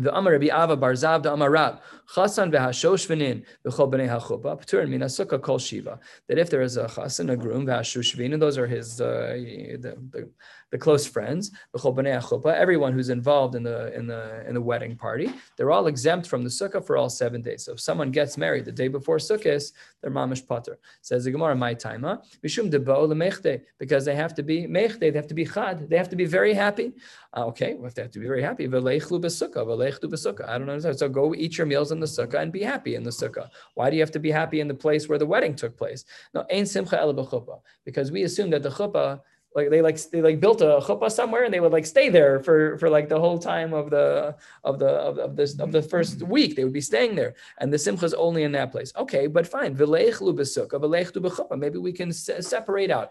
The 0.00 0.16
Amar 0.16 0.32
Rabbi 0.32 0.46
Ava 0.46 0.76
bar 0.76 0.92
Zavda 0.94 1.34
Amar 1.34 1.50
Rab 1.50 1.80
Chasan 2.14 2.50
v'Hashoshvenin 2.50 3.44
v'Chol 3.66 3.92
b'nei 3.92 4.08
Hachupa 4.08 4.58
P'turin 4.58 4.88
min 4.88 5.00
Sukkah 5.00 5.40
Kol 5.40 5.58
Shiva. 5.58 6.00
That 6.26 6.38
if 6.38 6.48
there 6.48 6.62
is 6.62 6.78
a 6.78 6.86
chasan, 6.86 7.30
a 7.30 7.36
groom, 7.36 7.66
v'Hashoshvenin, 7.66 8.40
those 8.40 8.56
are 8.56 8.66
his 8.66 9.00
uh, 9.00 9.36
the, 9.36 9.96
the, 10.10 10.30
the 10.70 10.78
close 10.78 11.06
friends, 11.06 11.50
the 11.72 11.78
b'nei 11.78 12.20
Hachupa, 12.20 12.54
everyone 12.54 12.92
who's 12.92 13.10
involved 13.10 13.54
in 13.54 13.62
the 13.62 13.92
in 13.94 14.06
the 14.06 14.46
in 14.46 14.54
the 14.54 14.60
wedding 14.60 14.96
party, 14.96 15.32
they're 15.56 15.70
all 15.70 15.86
exempt 15.86 16.26
from 16.26 16.42
the 16.42 16.50
sukkah 16.50 16.84
for 16.84 16.96
all 16.96 17.10
seven 17.10 17.42
days. 17.42 17.64
So 17.64 17.72
if 17.72 17.80
someone 17.80 18.10
gets 18.10 18.36
married 18.36 18.64
the 18.64 18.72
day 18.72 18.88
before 18.88 19.18
Sukkot, 19.18 19.72
they're 20.00 20.10
mamish 20.10 20.46
pater. 20.46 20.78
Says 21.02 21.24
the 21.24 21.30
Gemara, 21.30 21.54
my 21.54 21.74
taima 21.74 22.22
mishum 22.44 22.70
because 23.78 24.04
they 24.04 24.14
have 24.14 24.34
to 24.34 24.42
be 24.42 24.66
mechte, 24.66 25.00
they 25.00 25.12
have 25.12 25.26
to 25.26 25.34
be 25.34 25.44
chad, 25.44 25.88
they 25.88 25.96
have 25.96 26.08
to 26.08 26.16
be 26.16 26.24
very 26.24 26.54
happy. 26.54 26.92
Uh, 27.36 27.46
okay, 27.46 27.74
well, 27.74 27.86
if 27.86 27.94
they 27.94 28.02
have 28.02 28.10
to 28.10 28.18
be 28.18 28.26
very 28.26 28.42
happy, 28.42 28.68
v'leichlu 28.68 29.20
b'sukkah, 29.20 29.66
v'leichlu 29.66 30.04
b'sukkah. 30.04 30.48
I 30.48 30.58
don't 30.58 30.68
understand. 30.68 30.98
So 30.98 31.08
go 31.08 31.34
eat 31.34 31.58
your 31.58 31.66
meals 31.66 31.92
in 31.92 32.00
the 32.00 32.06
sukkah 32.06 32.40
and 32.40 32.52
be 32.52 32.62
happy 32.62 32.94
in 32.94 33.02
the 33.02 33.10
sukkah. 33.10 33.48
Why 33.74 33.90
do 33.90 33.96
you 33.96 34.02
have 34.02 34.10
to 34.12 34.18
be 34.18 34.30
happy 34.30 34.60
in 34.60 34.68
the 34.68 34.74
place 34.74 35.08
where 35.08 35.18
the 35.18 35.26
wedding 35.26 35.54
took 35.54 35.76
place? 35.76 36.04
No, 36.34 36.44
ein 36.50 36.66
simcha 36.66 36.98
el 36.98 37.10
because 37.84 38.10
we 38.10 38.22
assume 38.22 38.50
that 38.50 38.62
the 38.62 38.70
chuppah 38.70 39.20
like 39.54 39.68
they 39.68 39.82
like 39.82 40.00
they 40.10 40.22
like 40.22 40.38
built 40.38 40.60
a 40.60 40.80
chuppah 40.80 41.10
somewhere 41.10 41.44
and 41.44 41.52
they 41.52 41.58
would 41.58 41.72
like 41.72 41.84
stay 41.84 42.08
there 42.08 42.40
for 42.40 42.78
for 42.78 42.88
like 42.88 43.08
the 43.08 43.18
whole 43.18 43.38
time 43.38 43.72
of 43.72 43.90
the 43.90 44.36
of 44.62 44.78
the 44.78 44.88
of, 44.88 45.18
of 45.18 45.36
this 45.36 45.58
of 45.58 45.72
the 45.72 45.82
first 45.82 46.22
week. 46.22 46.54
They 46.54 46.62
would 46.62 46.72
be 46.72 46.80
staying 46.80 47.16
there. 47.16 47.34
And 47.58 47.72
the 47.72 47.78
simcha 47.78 48.04
is 48.04 48.14
only 48.14 48.44
in 48.44 48.52
that 48.52 48.70
place. 48.70 48.92
Okay 48.96 49.26
but 49.26 49.46
fine. 49.46 49.76
Maybe 49.76 51.78
we 51.78 51.92
can 51.92 52.12
se- 52.12 52.42
separate 52.42 52.90
out. 52.90 53.10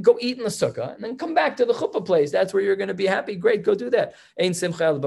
Go 0.00 0.18
eat 0.20 0.38
in 0.38 0.44
the 0.44 0.50
sukkah 0.50 0.94
and 0.94 1.02
then 1.02 1.16
come 1.16 1.34
back 1.34 1.56
to 1.56 1.64
the 1.64 1.74
chuppah 1.74 2.04
place. 2.04 2.30
That's 2.30 2.54
where 2.54 2.62
you're 2.62 2.76
going 2.76 2.88
to 2.88 2.94
be 2.94 3.06
happy. 3.06 3.34
Great 3.34 3.64
go 3.64 3.74
do 3.74 3.90
that. 3.90 4.14
Simcha 4.52 5.00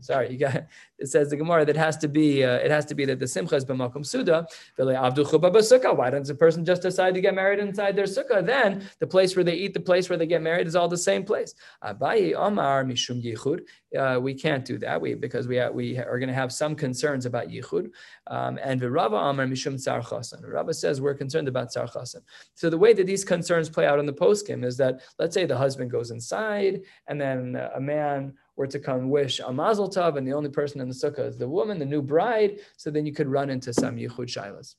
sorry 0.00 0.32
you 0.32 0.38
got 0.38 0.66
it 1.00 1.08
says 1.08 1.30
the 1.30 1.36
Gemara 1.36 1.64
that 1.64 1.76
has 1.76 1.96
to 1.98 2.08
be 2.08 2.44
uh, 2.44 2.66
it 2.66 2.70
has 2.70 2.84
to 2.86 2.94
be 2.94 3.04
that 3.06 3.18
the 3.18 3.26
simcha 3.26 3.56
is 3.56 3.64
b'makom 3.64 4.04
suda 4.04 4.46
why 4.76 6.10
doesn't 6.10 6.34
a 6.34 6.38
person 6.38 6.64
just 6.64 6.82
decide 6.82 7.14
to 7.14 7.20
get 7.20 7.34
married 7.34 7.58
inside 7.58 7.96
their 7.96 8.04
sukkah 8.04 8.44
then 8.44 8.88
the 8.98 9.06
place 9.06 9.34
where 9.36 9.44
they 9.44 9.54
eat 9.54 9.74
the 9.74 9.80
place 9.80 10.08
where 10.08 10.18
they 10.18 10.26
get 10.26 10.42
married 10.42 10.66
is 10.66 10.76
all 10.76 10.88
the 10.88 10.96
same 10.96 11.24
place. 11.24 11.54
Omar 11.82 12.84
Mishum 12.84 13.22
Yichud. 13.22 13.60
Uh, 13.98 14.20
we 14.20 14.34
can't 14.34 14.64
do 14.64 14.78
that 14.78 15.00
we, 15.00 15.14
because 15.14 15.48
we, 15.48 15.60
we 15.70 15.98
are 15.98 16.18
going 16.18 16.28
to 16.28 16.34
have 16.34 16.52
some 16.52 16.74
concerns 16.76 17.26
about 17.26 17.48
Yichud. 17.48 17.90
Um, 18.28 18.58
and 18.62 18.80
Virava 18.80 19.20
Omar 19.30 19.46
Mishum 19.46 19.78
Tsar 19.78 20.00
Chasan. 20.02 20.40
Rava 20.46 20.74
says 20.74 21.00
we're 21.00 21.14
concerned 21.14 21.48
about 21.48 21.72
Tsar 21.72 21.86
Chasan. 21.86 22.22
So 22.54 22.70
the 22.70 22.78
way 22.78 22.92
that 22.92 23.06
these 23.06 23.24
concerns 23.24 23.68
play 23.68 23.86
out 23.86 23.98
in 23.98 24.06
the 24.06 24.12
poskim 24.12 24.64
is 24.64 24.76
that 24.76 25.00
let's 25.18 25.34
say 25.34 25.44
the 25.44 25.56
husband 25.56 25.90
goes 25.90 26.10
inside 26.10 26.82
and 27.08 27.20
then 27.20 27.60
a 27.74 27.80
man 27.80 28.34
were 28.60 28.66
to 28.66 28.78
come 28.78 29.08
wish 29.08 29.40
a 29.40 29.50
mazel 29.50 29.88
tov 29.88 30.18
and 30.18 30.26
the 30.28 30.34
only 30.34 30.50
person 30.50 30.82
in 30.82 30.88
the 30.92 30.94
sukkah 30.94 31.26
is 31.26 31.38
the 31.38 31.48
woman, 31.48 31.78
the 31.78 31.90
new 31.94 32.02
bride. 32.02 32.58
So 32.76 32.90
then 32.90 33.06
you 33.06 33.12
could 33.18 33.26
run 33.26 33.48
into 33.48 33.72
some 33.72 33.96
Yichud 33.96 34.28
Shilas. 34.34 34.74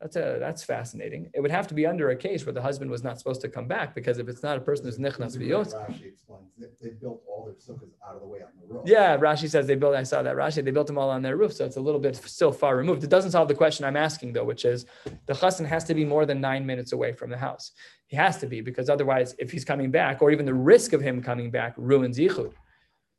That's 0.00 0.16
a 0.16 0.38
that's 0.40 0.62
fascinating. 0.62 1.30
It 1.34 1.40
would 1.42 1.50
have 1.50 1.66
to 1.68 1.74
be 1.74 1.84
under 1.86 2.10
a 2.10 2.16
case 2.16 2.44
where 2.46 2.52
the 2.52 2.60
husband 2.60 2.90
was 2.90 3.02
not 3.02 3.18
supposed 3.18 3.42
to 3.42 3.48
come 3.48 3.66
back 3.66 3.94
because 3.94 4.16
if 4.18 4.26
it's 4.28 4.42
not 4.42 4.56
a 4.56 4.60
person 4.60 4.86
who's 4.86 4.98
nichnas 4.98 5.34
v'yos. 5.40 5.68
Rashi 5.74 6.06
explains, 6.12 6.48
they, 6.58 6.68
they 6.82 6.92
built 7.04 7.22
all 7.28 7.44
their 7.46 7.54
sukkahs 7.54 7.92
out 8.06 8.14
of 8.16 8.20
the 8.20 8.26
way 8.26 8.40
on 8.40 8.52
the 8.60 8.74
roof. 8.74 8.82
Yeah, 8.86 9.16
Rashi 9.16 9.48
says 9.48 9.66
they 9.66 9.74
built. 9.74 9.94
I 9.94 10.02
saw 10.02 10.22
that 10.22 10.36
Rashi. 10.36 10.62
They 10.64 10.70
built 10.70 10.86
them 10.86 10.98
all 10.98 11.10
on 11.10 11.22
their 11.22 11.36
roof, 11.36 11.52
so 11.52 11.64
it's 11.64 11.76
a 11.76 11.80
little 11.88 12.02
bit 12.06 12.14
still 12.16 12.52
far 12.52 12.76
removed. 12.76 13.04
It 13.04 13.10
doesn't 13.10 13.32
solve 13.32 13.48
the 13.48 13.54
question 13.54 13.84
I'm 13.84 14.00
asking 14.08 14.32
though, 14.34 14.44
which 14.52 14.64
is 14.64 14.86
the 15.28 15.34
chassan 15.40 15.66
has 15.66 15.84
to 15.84 15.94
be 15.94 16.04
more 16.04 16.24
than 16.24 16.40
nine 16.40 16.64
minutes 16.64 16.92
away 16.92 17.12
from 17.12 17.28
the 17.30 17.40
house. 17.48 17.72
He 18.06 18.16
has 18.16 18.36
to 18.38 18.46
be 18.46 18.60
because 18.60 18.88
otherwise, 18.90 19.34
if 19.38 19.50
he's 19.50 19.64
coming 19.64 19.90
back, 19.90 20.22
or 20.22 20.30
even 20.30 20.46
the 20.46 20.54
risk 20.72 20.92
of 20.92 21.00
him 21.00 21.22
coming 21.22 21.50
back, 21.50 21.72
ruins 21.76 22.18
yichud. 22.18 22.52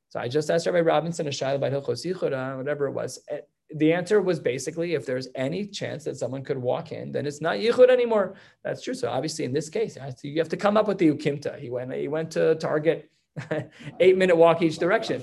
So 0.10 0.20
I 0.20 0.28
just 0.28 0.50
asked 0.50 0.66
Rabbi 0.66 0.80
Robinson 0.82 1.28
a 1.28 1.30
shayla 1.32 1.56
about 1.56 1.72
hilchos 1.74 2.06
yichud, 2.06 2.34
uh, 2.34 2.56
whatever 2.58 2.88
it 2.88 2.94
was. 2.94 3.20
Eh, 3.30 3.42
The 3.76 3.92
answer 3.92 4.22
was 4.22 4.40
basically 4.40 4.94
if 5.00 5.06
there's 5.06 5.28
any 5.36 5.68
chance 5.80 6.06
that 6.06 6.16
someone 6.16 6.44
could 6.48 6.58
walk 6.72 6.92
in, 6.94 7.12
then 7.12 7.26
it's 7.30 7.42
not 7.42 7.56
yichud 7.58 7.90
anymore. 7.90 8.36
That's 8.64 8.82
true. 8.82 8.94
So 8.94 9.10
obviously, 9.10 9.44
in 9.50 9.54
this 9.54 9.70
case, 9.70 9.98
you 10.24 10.40
have 10.44 10.50
to 10.56 10.58
come 10.66 10.78
up 10.80 10.88
with 10.88 10.98
the 11.00 11.10
ukimta. 11.14 11.60
He 11.60 11.70
went. 11.70 11.94
He 11.94 12.08
went 12.08 12.32
to 12.38 12.56
Target, 12.56 13.00
eight 14.00 14.18
minute 14.18 14.38
walk 14.38 14.62
each 14.62 14.78
direction. 14.86 15.20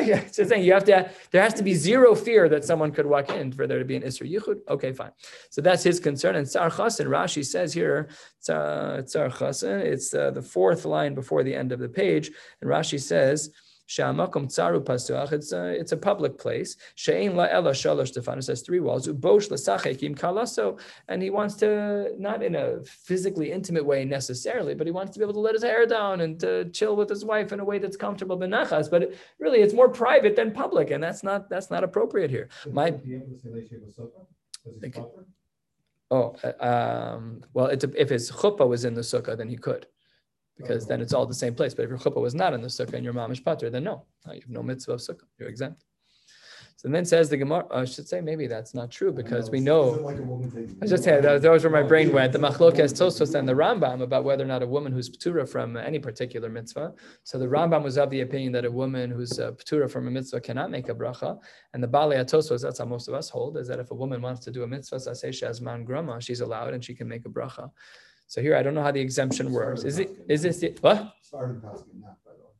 So 0.32 0.44
saying 0.44 0.64
you 0.64 0.72
have 0.72 0.84
to, 0.84 1.10
there 1.30 1.42
has 1.42 1.54
to 1.54 1.62
be 1.62 1.74
zero 1.74 2.14
fear 2.14 2.48
that 2.48 2.64
someone 2.64 2.90
could 2.92 3.06
walk 3.06 3.30
in 3.30 3.52
for 3.52 3.66
there 3.66 3.78
to 3.78 3.84
be 3.84 3.96
an 3.96 4.02
Isra 4.02 4.30
Yichud. 4.30 4.60
Okay, 4.68 4.92
fine. 4.92 5.12
So 5.50 5.60
that's 5.60 5.82
his 5.82 6.00
concern. 6.00 6.36
And 6.36 6.46
Tsar 6.46 6.70
Chasen, 6.70 7.06
Rashi 7.06 7.44
says 7.44 7.72
here, 7.72 8.08
Tsar 8.42 9.02
Chasen, 9.02 9.80
it's 9.80 10.14
uh, 10.14 10.30
the 10.30 10.42
fourth 10.42 10.84
line 10.84 11.14
before 11.14 11.42
the 11.42 11.54
end 11.54 11.72
of 11.72 11.78
the 11.78 11.88
page. 11.88 12.30
And 12.60 12.70
Rashi 12.70 13.00
says, 13.00 13.50
Pasuach. 13.88 15.32
It's 15.32 15.52
a 15.52 15.66
it's 15.68 15.92
a 15.92 15.96
public 15.96 16.38
place. 16.38 16.76
Shein 16.96 17.34
la 17.34 17.44
ela 17.44 17.72
shalosh 17.72 18.08
stefan. 18.08 18.38
It 18.38 18.42
says 18.42 18.62
three 18.62 18.80
walls. 18.80 19.06
Ubosh 19.06 19.50
l'sachekim 19.50 20.16
kalaso. 20.16 20.78
And 21.08 21.22
he 21.22 21.30
wants 21.30 21.54
to 21.56 22.12
not 22.18 22.42
in 22.42 22.54
a 22.54 22.82
physically 22.84 23.52
intimate 23.52 23.84
way 23.84 24.04
necessarily, 24.04 24.74
but 24.74 24.86
he 24.86 24.92
wants 24.92 25.12
to 25.12 25.18
be 25.18 25.24
able 25.24 25.34
to 25.34 25.40
let 25.40 25.54
his 25.54 25.62
hair 25.62 25.86
down 25.86 26.20
and 26.20 26.38
to 26.40 26.66
chill 26.70 26.96
with 26.96 27.08
his 27.08 27.24
wife 27.24 27.52
in 27.52 27.60
a 27.60 27.64
way 27.64 27.78
that's 27.78 27.96
comfortable 27.96 28.38
benachas. 28.38 28.90
But 28.90 29.02
it, 29.02 29.18
really, 29.38 29.60
it's 29.60 29.74
more 29.74 29.88
private 29.88 30.36
than 30.36 30.52
public, 30.52 30.90
and 30.90 31.02
that's 31.02 31.22
not 31.22 31.48
that's 31.50 31.70
not 31.70 31.84
appropriate 31.84 32.30
here. 32.30 32.48
My- 32.70 32.90
he 32.90 32.96
Be 33.10 33.14
able 33.16 33.26
to 33.26 33.38
say 33.38 33.48
Leisha 33.48 33.74
B'sukkah? 33.84 34.26
Does 34.64 34.74
he 34.80 34.86
Okay. 34.88 35.00
suffer? 35.00 35.26
Oh, 36.10 36.36
uh, 36.44 36.64
um, 36.64 37.42
well, 37.54 37.66
it's 37.66 37.84
if 37.96 38.08
his 38.10 38.30
chuppah 38.30 38.68
was 38.68 38.84
in 38.84 38.94
the 38.94 39.00
sukkah, 39.00 39.36
then 39.36 39.48
he 39.48 39.56
could, 39.56 39.86
because 40.56 40.86
then 40.86 41.00
it's 41.00 41.12
all 41.12 41.26
the 41.26 41.34
same 41.34 41.54
place. 41.54 41.74
But 41.74 41.84
if 41.84 41.88
your 41.90 41.98
chuppah 41.98 42.20
was 42.20 42.34
not 42.34 42.54
in 42.54 42.62
the 42.62 42.68
sukkah 42.68 42.94
and 42.94 43.04
your 43.04 43.14
mamish 43.14 43.44
pater, 43.44 43.70
then 43.70 43.84
no, 43.84 44.04
Uh, 44.26 44.32
you 44.32 44.40
have 44.40 44.50
no 44.50 44.62
mitzvah 44.62 44.92
of 44.92 45.00
sukkah. 45.00 45.26
You're 45.38 45.48
exempt. 45.48 45.84
So 46.76 46.90
then 46.90 47.06
says 47.06 47.30
the 47.30 47.38
Gemara. 47.38 47.64
I 47.70 47.86
should 47.86 48.06
say 48.06 48.20
maybe 48.20 48.46
that's 48.46 48.74
not 48.74 48.90
true 48.90 49.10
because 49.10 49.50
we 49.50 49.58
know. 49.58 49.82
like 49.90 50.18
a 50.18 50.66
I 50.82 50.86
just 50.86 51.04
had 51.06 51.22
those, 51.22 51.40
those 51.40 51.64
where 51.64 51.72
my 51.72 51.82
brain 51.82 52.12
went. 52.12 52.32
The 52.32 52.38
Machlokes 52.38 52.92
Tosos 52.92 53.34
and 53.34 53.48
the 53.48 53.54
Rambam 53.54 54.02
about 54.02 54.24
whether 54.24 54.44
or 54.44 54.46
not 54.46 54.62
a 54.62 54.66
woman 54.66 54.92
who's 54.92 55.08
ptura 55.08 55.48
from 55.48 55.78
any 55.78 55.98
particular 55.98 56.50
mitzvah. 56.50 56.92
So 57.22 57.38
the 57.38 57.46
Rambam 57.46 57.82
was 57.82 57.96
of 57.96 58.10
the 58.10 58.20
opinion 58.20 58.52
that 58.52 58.66
a 58.66 58.70
woman 58.70 59.10
who's 59.10 59.38
uh, 59.38 59.52
ptura 59.52 59.90
from 59.90 60.08
a 60.08 60.10
mitzvah 60.10 60.42
cannot 60.42 60.70
make 60.70 60.90
a 60.90 60.94
bracha, 60.94 61.38
and 61.72 61.82
the 61.82 61.88
Baalei 61.88 62.22
Tosos 62.24 62.60
that's 62.60 62.80
how 62.80 62.84
most 62.84 63.08
of 63.08 63.14
us 63.14 63.30
hold 63.30 63.56
is 63.56 63.66
that 63.68 63.78
if 63.78 63.90
a 63.90 63.94
woman 63.94 64.20
wants 64.20 64.40
to 64.44 64.50
do 64.50 64.62
a 64.64 64.66
mitzvah, 64.66 65.00
so 65.00 65.10
I 65.12 65.14
say 65.14 65.32
she 65.32 65.46
has 65.46 65.62
man 65.62 65.84
grama, 65.84 66.20
she's 66.20 66.42
allowed 66.42 66.74
and 66.74 66.84
she 66.84 66.94
can 66.94 67.08
make 67.08 67.24
a 67.24 67.30
bracha. 67.30 67.70
So 68.26 68.40
here 68.40 68.56
I 68.56 68.62
don't 68.62 68.74
know 68.74 68.82
how 68.82 68.90
the 68.92 69.00
exemption 69.00 69.52
works. 69.52 69.84
Is 69.84 69.98
it 69.98 70.10
is 70.28 70.42
this 70.42 70.58
the, 70.58 70.76
what? 70.80 71.14
Sfardim 71.30 71.60
Paskin, 71.60 72.00
not, 72.00 72.16
by 72.24 72.32
the 72.32 72.42
way. 72.42 72.54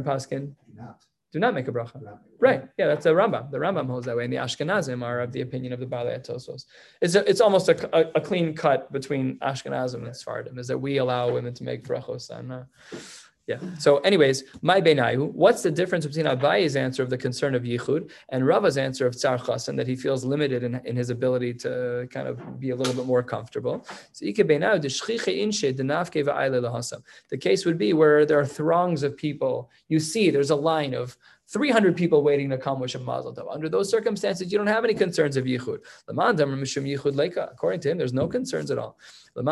Sfardim 0.00 0.04
Paskin 0.04 0.40
Do 0.66 0.74
not. 0.76 1.04
do 1.32 1.38
not 1.38 1.54
make 1.54 1.68
a 1.68 1.72
bracha. 1.72 1.96
make. 2.00 2.14
Right. 2.40 2.68
Yeah, 2.78 2.86
that's 2.86 3.04
a 3.06 3.10
Rambam. 3.10 3.50
The 3.50 3.58
Rambam 3.58 3.86
holds 3.88 4.06
that 4.06 4.16
way, 4.16 4.24
and 4.24 4.32
the 4.32 4.36
Ashkenazim 4.38 5.02
are 5.04 5.20
of 5.20 5.32
the 5.32 5.40
opinion 5.40 5.72
of 5.72 5.80
the 5.80 5.86
Baalei 5.86 6.24
Tosos. 6.24 6.66
It's 7.02 7.14
a, 7.16 7.28
it's 7.28 7.40
almost 7.40 7.68
a, 7.68 7.96
a, 7.96 8.12
a 8.14 8.20
clean 8.20 8.54
cut 8.54 8.90
between 8.92 9.38
Ashkenazim 9.40 10.04
and 10.06 10.14
Sfardim, 10.14 10.58
is 10.58 10.68
that 10.68 10.78
we 10.78 10.98
allow 10.98 11.30
women 11.32 11.52
to 11.54 11.64
make 11.64 11.84
brachos 11.84 12.30
on. 12.30 12.50
Uh, 12.52 12.64
yeah. 13.48 13.58
So, 13.78 13.96
anyways, 13.98 14.44
my 14.60 14.78
benayu. 14.78 15.32
What's 15.32 15.62
the 15.62 15.70
difference 15.70 16.06
between 16.06 16.26
Abayi's 16.26 16.76
answer 16.76 17.02
of 17.02 17.08
the 17.08 17.16
concern 17.16 17.54
of 17.54 17.62
yichud 17.62 18.10
and 18.28 18.46
Rava's 18.46 18.76
answer 18.76 19.06
of 19.06 19.14
tzar 19.14 19.38
chasen 19.38 19.74
that 19.78 19.86
he 19.86 19.96
feels 19.96 20.22
limited 20.22 20.62
in, 20.62 20.78
in 20.84 20.94
his 20.94 21.08
ability 21.08 21.54
to 21.64 22.06
kind 22.12 22.28
of 22.28 22.60
be 22.60 22.70
a 22.70 22.76
little 22.76 22.92
bit 22.92 23.06
more 23.06 23.22
comfortable? 23.22 23.86
So. 24.12 24.26
The 27.30 27.38
case 27.40 27.64
would 27.64 27.78
be 27.78 27.92
where 27.94 28.26
there 28.26 28.38
are 28.38 28.46
throngs 28.46 29.02
of 29.02 29.16
people. 29.16 29.70
You 29.88 29.98
see, 29.98 30.28
there's 30.30 30.50
a 30.50 30.56
line 30.56 30.92
of 30.92 31.16
300 31.50 31.96
people 31.96 32.22
waiting 32.22 32.50
to 32.50 32.58
come 32.58 32.78
wish 32.78 32.94
him 32.94 33.04
mazel 33.04 33.34
tov. 33.34 33.52
Under 33.52 33.70
those 33.70 33.88
circumstances, 33.88 34.52
you 34.52 34.58
don't 34.58 34.66
have 34.66 34.84
any 34.84 34.92
concerns 34.92 35.36
of 35.38 35.46
yichud. 35.46 35.78
According 37.52 37.80
to 37.80 37.90
him, 37.90 37.98
there's 37.98 38.12
no 38.12 38.28
concerns 38.28 38.70
at 38.70 38.78
all. 38.78 38.98
But 39.34 39.46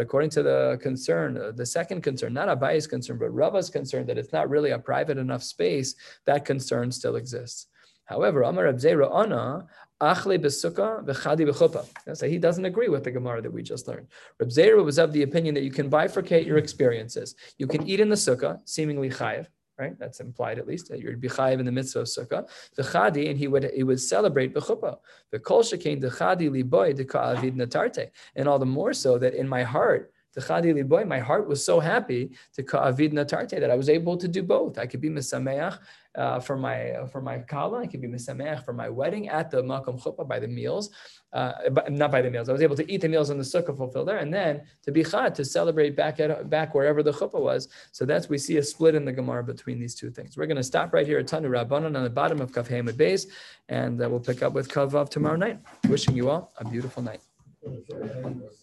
according 0.00 0.30
to 0.30 0.42
the 0.42 0.78
concern, 0.82 1.36
uh, 1.36 1.52
the 1.52 1.66
second 1.66 2.02
concern, 2.02 2.32
not 2.32 2.48
Abaye's 2.48 2.88
concern, 2.88 3.18
but 3.18 3.30
Rava's 3.30 3.70
concern 3.70 4.06
that 4.06 4.18
it's 4.18 4.32
not 4.32 4.50
really 4.50 4.70
a 4.70 4.78
private 4.78 5.18
enough 5.18 5.44
space, 5.44 5.94
that 6.24 6.44
concern 6.44 6.90
still 6.90 7.14
exists. 7.16 7.66
However, 8.06 8.42
Amar 8.42 8.64
Reb 8.64 8.78
Zera 8.78 9.10
Ana, 9.12 9.66
Achle 10.00 10.38
besukkah 10.38 11.04
v'chadi 11.04 11.48
b'chuppah. 11.48 12.16
So 12.16 12.28
he 12.28 12.38
doesn't 12.38 12.64
agree 12.64 12.88
with 12.88 13.04
the 13.04 13.10
Gemara 13.10 13.40
that 13.42 13.52
we 13.52 13.62
just 13.62 13.86
learned. 13.86 14.08
Reb 14.40 14.50
was 14.84 14.98
of 14.98 15.12
the 15.12 15.22
opinion 15.22 15.54
that 15.54 15.62
you 15.62 15.70
can 15.70 15.88
bifurcate 15.88 16.46
your 16.46 16.58
experiences. 16.58 17.36
You 17.58 17.66
can 17.66 17.86
eat 17.88 18.00
in 18.00 18.08
the 18.08 18.16
sukkah, 18.16 18.60
seemingly 18.68 19.08
chayiv, 19.08 19.46
right? 19.78 19.98
That's 19.98 20.20
implied 20.20 20.58
at 20.58 20.66
least 20.66 20.88
that 20.88 21.00
you'd 21.00 21.20
be 21.20 21.28
chayiv 21.28 21.58
in 21.58 21.66
the 21.66 21.72
mitzvah 21.72 22.00
of 22.00 22.06
sukkah. 22.06 22.48
The 22.76 22.82
chadi, 22.82 23.28
and 23.28 23.38
he 23.38 23.48
would 23.48 23.70
he 23.74 23.82
would 23.82 24.00
celebrate 24.00 24.54
b'chuppah. 24.54 24.98
The 25.30 25.38
kol 25.38 25.62
shekain 25.62 26.00
the 26.00 26.08
chadi 26.08 26.48
liboy 26.50 26.94
de 26.94 27.04
ka'avid 27.04 27.56
natarte, 27.56 28.10
and 28.36 28.48
all 28.48 28.58
the 28.58 28.66
more 28.66 28.92
so 28.92 29.18
that 29.18 29.34
in 29.34 29.48
my 29.48 29.62
heart. 29.62 30.12
My 30.36 31.18
heart 31.18 31.48
was 31.48 31.64
so 31.64 31.80
happy 31.80 32.30
to 32.54 32.62
ka'avid 32.62 33.12
natarte 33.12 33.60
that 33.60 33.70
I 33.70 33.76
was 33.76 33.88
able 33.88 34.16
to 34.16 34.28
do 34.28 34.42
both. 34.42 34.78
I 34.78 34.86
could 34.86 35.00
be 35.00 35.10
misameach 35.10 35.78
uh, 36.16 36.40
for 36.40 36.56
my 36.56 36.90
uh, 36.90 37.06
for 37.06 37.20
my 37.20 37.38
kala. 37.38 37.82
I 37.82 37.86
could 37.86 38.00
be 38.00 38.08
misameach 38.08 38.64
for 38.64 38.72
my 38.72 38.88
wedding 38.88 39.28
at 39.28 39.50
the 39.50 39.62
makom 39.62 40.02
chuppah 40.02 40.26
by 40.26 40.38
the 40.38 40.48
meals, 40.48 40.90
uh, 41.32 41.52
not 41.88 42.10
by 42.10 42.22
the 42.22 42.30
meals. 42.30 42.48
I 42.48 42.52
was 42.52 42.62
able 42.62 42.76
to 42.76 42.90
eat 42.90 43.00
the 43.00 43.08
meals 43.08 43.30
in 43.30 43.38
the 43.38 43.44
sukkah, 43.44 43.76
fulfill 43.76 44.04
there, 44.04 44.18
and 44.18 44.32
then 44.32 44.62
to 44.82 44.92
be 44.92 45.04
chad 45.04 45.34
to 45.36 45.44
celebrate 45.44 45.96
back 45.96 46.20
at 46.20 46.50
back 46.50 46.74
wherever 46.74 47.02
the 47.02 47.12
chuppah 47.12 47.40
was. 47.40 47.68
So 47.92 48.04
that's 48.04 48.28
we 48.28 48.38
see 48.38 48.56
a 48.56 48.62
split 48.62 48.94
in 48.94 49.04
the 49.04 49.12
gemara 49.12 49.44
between 49.44 49.78
these 49.78 49.94
two 49.94 50.10
things. 50.10 50.36
We're 50.36 50.46
going 50.46 50.56
to 50.56 50.62
stop 50.64 50.92
right 50.92 51.06
here 51.06 51.18
at 51.18 51.26
Tanu 51.26 51.48
Rabbanon 51.48 51.96
on 51.96 52.04
the 52.04 52.10
bottom 52.10 52.40
of 52.40 52.52
Kaf 52.52 52.68
Beis, 52.68 53.26
and 53.68 54.02
uh, 54.02 54.08
we'll 54.08 54.20
pick 54.20 54.42
up 54.42 54.52
with 54.52 54.68
Kavav 54.68 55.08
tomorrow 55.10 55.36
night. 55.36 55.60
Wishing 55.88 56.16
you 56.16 56.30
all 56.30 56.52
a 56.58 56.64
beautiful 56.64 57.02
night. 57.02 57.20